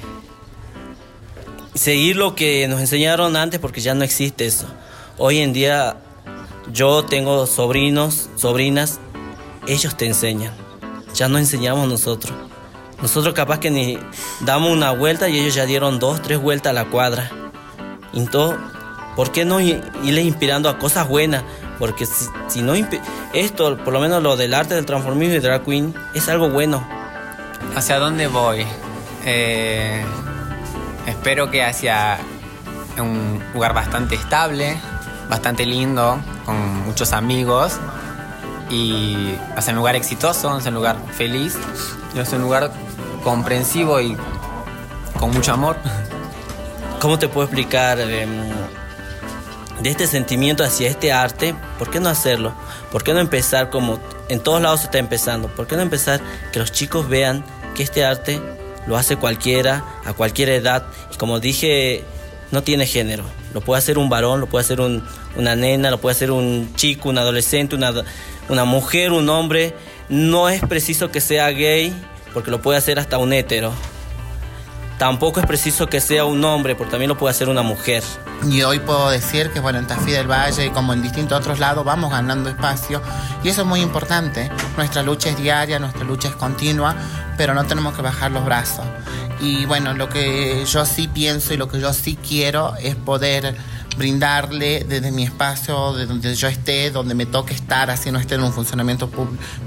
[1.74, 4.66] seguir lo que nos enseñaron antes porque ya no existe eso.
[5.16, 5.96] Hoy en día
[6.72, 9.00] yo tengo sobrinos, sobrinas,
[9.66, 10.52] ellos te enseñan,
[11.14, 12.36] ya no enseñamos nosotros.
[13.00, 13.98] Nosotros capaz que ni
[14.40, 17.30] damos una vuelta y ellos ya dieron dos, tres vueltas a la cuadra.
[18.12, 18.58] Entonces,
[19.14, 21.44] ¿por qué no irles inspirando a cosas buenas?
[21.78, 22.74] Porque si, si no,
[23.34, 26.97] esto, por lo menos lo del arte del transformismo y drag queen, es algo bueno.
[27.76, 28.66] ¿Hacia dónde voy?
[29.24, 30.04] Eh,
[31.06, 32.18] espero que hacia
[32.98, 34.76] un lugar bastante estable,
[35.28, 37.78] bastante lindo, con muchos amigos
[38.70, 41.56] y hacia un lugar exitoso, hacia un lugar feliz
[42.20, 42.70] hacia un lugar
[43.22, 44.16] comprensivo y
[45.18, 45.76] con mucho amor.
[47.00, 48.48] ¿Cómo te puedo explicar em,
[49.80, 51.54] de este sentimiento hacia este arte?
[51.78, 52.52] ¿Por qué no hacerlo?
[52.90, 53.98] ¿Por qué no empezar como
[54.28, 55.48] en todos lados se está empezando?
[55.48, 56.20] ¿Por qué no empezar
[56.52, 58.40] que los chicos vean que este arte
[58.86, 60.84] lo hace cualquiera, a cualquier edad?
[61.12, 62.04] Y como dije,
[62.50, 63.24] no tiene género.
[63.54, 65.02] Lo puede hacer un varón, lo puede hacer un-
[65.36, 67.92] una nena, lo puede hacer un chico, un adolescente, una,
[68.48, 69.74] una mujer, un hombre.
[70.08, 71.94] No es preciso que sea gay,
[72.34, 73.72] porque lo puede hacer hasta un hétero.
[74.98, 78.02] Tampoco es preciso que sea un hombre, porque también lo puede hacer una mujer.
[78.50, 81.84] Y hoy puedo decir que bueno, en Tafí del Valle, como en distintos otros lados,
[81.84, 83.00] vamos ganando espacio.
[83.44, 84.50] Y eso es muy importante.
[84.76, 86.96] Nuestra lucha es diaria, nuestra lucha es continua,
[87.36, 88.84] pero no tenemos que bajar los brazos.
[89.40, 93.56] Y bueno, lo que yo sí pienso y lo que yo sí quiero es poder
[93.96, 98.36] brindarle desde mi espacio, de donde yo esté, donde me toque estar, así no esté
[98.36, 99.10] en un funcionamiento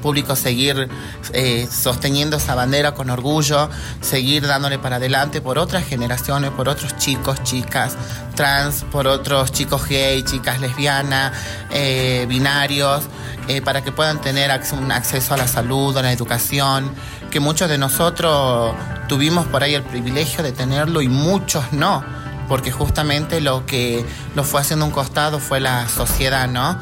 [0.01, 0.89] público, seguir
[1.33, 3.69] eh, sosteniendo esa bandera con orgullo,
[3.99, 7.97] seguir dándole para adelante por otras generaciones, por otros chicos, chicas
[8.35, 11.33] trans, por otros chicos gay, chicas lesbianas,
[11.71, 13.03] eh, binarios,
[13.47, 16.91] eh, para que puedan tener un acceso a la salud, a la educación,
[17.29, 18.73] que muchos de nosotros
[19.09, 22.20] tuvimos por ahí el privilegio de tenerlo y muchos no
[22.51, 26.77] porque justamente lo que lo fue haciendo un costado fue la sociedad, ¿no?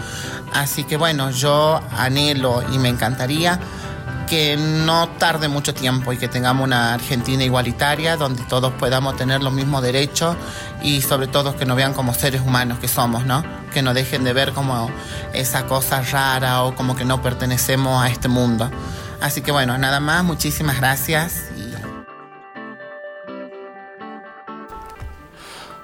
[0.51, 3.59] Así que bueno, yo anhelo y me encantaría
[4.27, 9.43] que no tarde mucho tiempo y que tengamos una Argentina igualitaria donde todos podamos tener
[9.43, 10.35] los mismos derechos
[10.81, 13.43] y sobre todo que nos vean como seres humanos que somos, ¿no?
[13.71, 14.89] Que no dejen de ver como
[15.33, 18.71] esa cosa rara o como que no pertenecemos a este mundo.
[19.21, 21.43] Así que bueno, nada más, muchísimas gracias.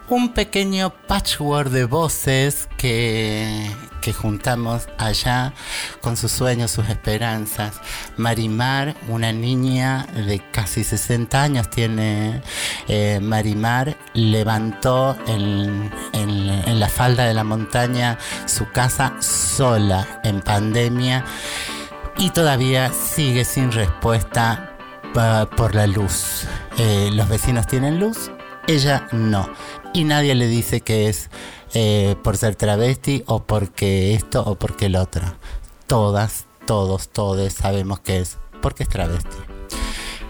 [0.07, 5.53] Un pequeño patchwork de voces que, que juntamos allá
[6.01, 7.73] con sus sueños, sus esperanzas.
[8.15, 12.41] Marimar, una niña de casi 60 años tiene
[12.87, 21.23] eh, Marimar, levantó en, en- la falda de la montaña su casa sola en pandemia
[22.17, 24.75] y todavía sigue sin respuesta
[25.13, 26.43] pa- por la luz.
[26.77, 28.29] Eh, los vecinos tienen luz,
[28.67, 29.49] ella no.
[29.95, 31.29] Y nadie le dice que es
[31.73, 35.23] eh, por ser travesti o porque esto o porque el otro.
[35.87, 39.37] Todas, todos, todos sabemos que es porque es travesti.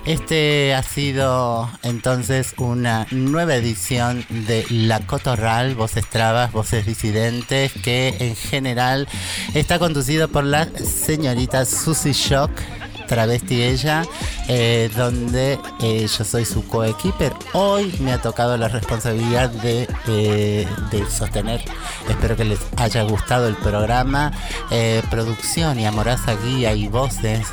[0.05, 8.15] Este ha sido entonces una nueva edición de La Cotorral, Voces Trabas, Voces Disidentes, que
[8.19, 9.07] en general
[9.55, 12.51] está conducido por la señorita Susie Shock,
[13.05, 14.03] travesti ella,
[14.47, 17.33] eh, donde eh, yo soy su coequiper.
[17.53, 21.63] Hoy me ha tocado la responsabilidad de, eh, de sostener,
[22.09, 24.31] espero que les haya gustado el programa,
[24.71, 27.47] eh, producción y amorosa guía y voces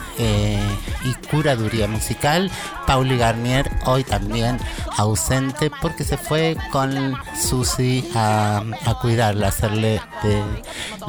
[1.05, 2.51] y curaduría musical.
[2.87, 4.59] Pauli Garnier hoy también
[4.97, 8.63] ausente porque se fue con Susi a,
[9.01, 10.01] cuidarla, a hacerle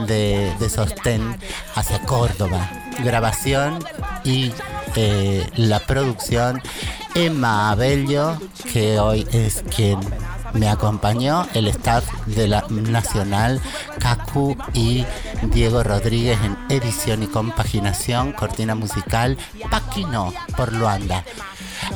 [0.08, 1.36] de sostén
[1.76, 2.70] hacia Córdoba.
[3.00, 3.80] Grabación
[4.24, 4.33] y
[4.96, 6.62] eh, la producción
[7.16, 8.38] Emma Abello,
[8.72, 10.00] que hoy es quien
[10.54, 13.62] me acompañó, el staff de la Nacional,
[14.00, 15.06] Cacu y
[15.52, 19.38] Diego Rodríguez en edición y compaginación, cortina musical,
[19.70, 21.24] Paquino por Luanda.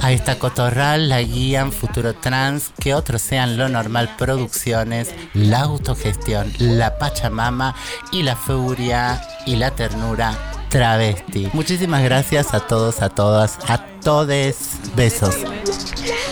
[0.02, 6.52] A esta cotorral la guían Futuro Trans, que otros sean lo normal producciones, la autogestión,
[6.60, 7.76] la Pachamama
[8.12, 11.50] y la furia y la ternura travesti.
[11.54, 14.80] Muchísimas gracias a todos, a todas, a todes.
[14.96, 15.36] Besos.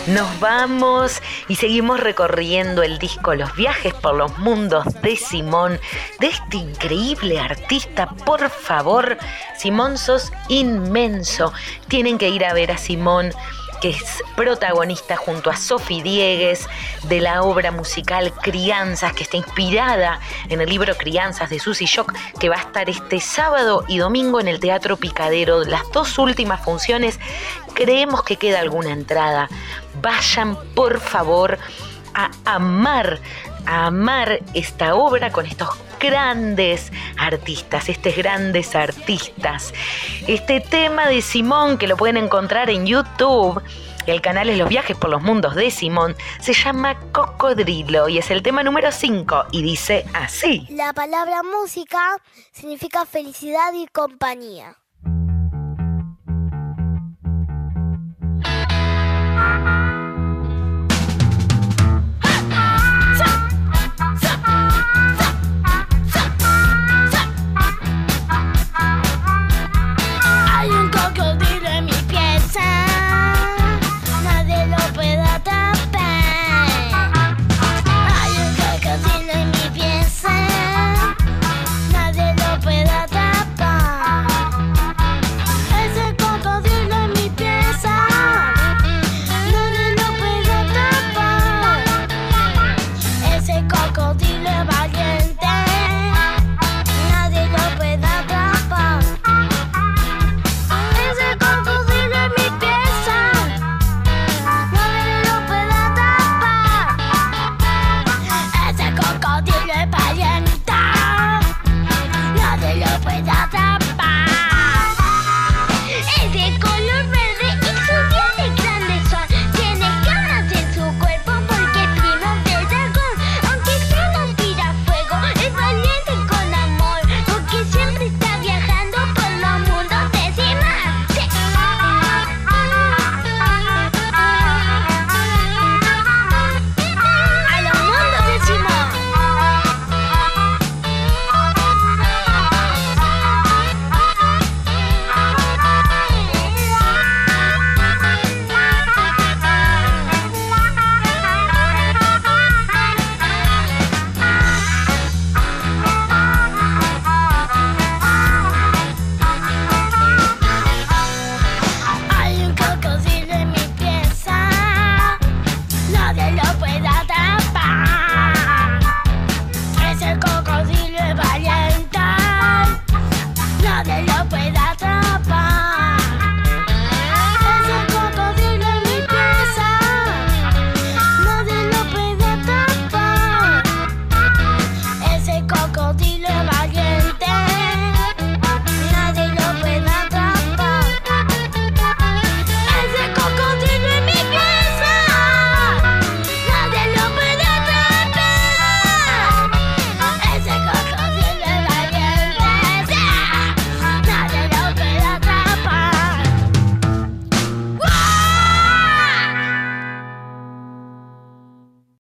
[0.08, 5.78] Nos vamos y seguimos recorriendo el disco Los viajes por los mundos de Simón,
[6.20, 8.08] de este increíble artista.
[8.24, 9.18] Por favor,
[9.58, 11.52] Simón, sos inmenso.
[11.88, 13.32] Tienen que ir a ver a Simón
[13.80, 16.68] que es protagonista junto a Sofi Diegues
[17.04, 22.14] de la obra musical Crianzas, que está inspirada en el libro Crianzas de Susy Shock,
[22.38, 25.64] que va a estar este sábado y domingo en el Teatro Picadero.
[25.64, 27.18] Las dos últimas funciones,
[27.74, 29.48] creemos que queda alguna entrada.
[30.00, 31.58] Vayan, por favor,
[32.14, 33.20] a amar
[33.66, 35.68] a amar esta obra con estos
[35.98, 39.72] grandes artistas, estos grandes artistas.
[40.26, 43.62] Este tema de Simón, que lo pueden encontrar en YouTube,
[44.06, 48.30] el canal es Los Viajes por los Mundos de Simón, se llama Cocodrilo y es
[48.30, 50.66] el tema número 5 y dice así.
[50.70, 52.16] La palabra música
[52.52, 54.76] significa felicidad y compañía.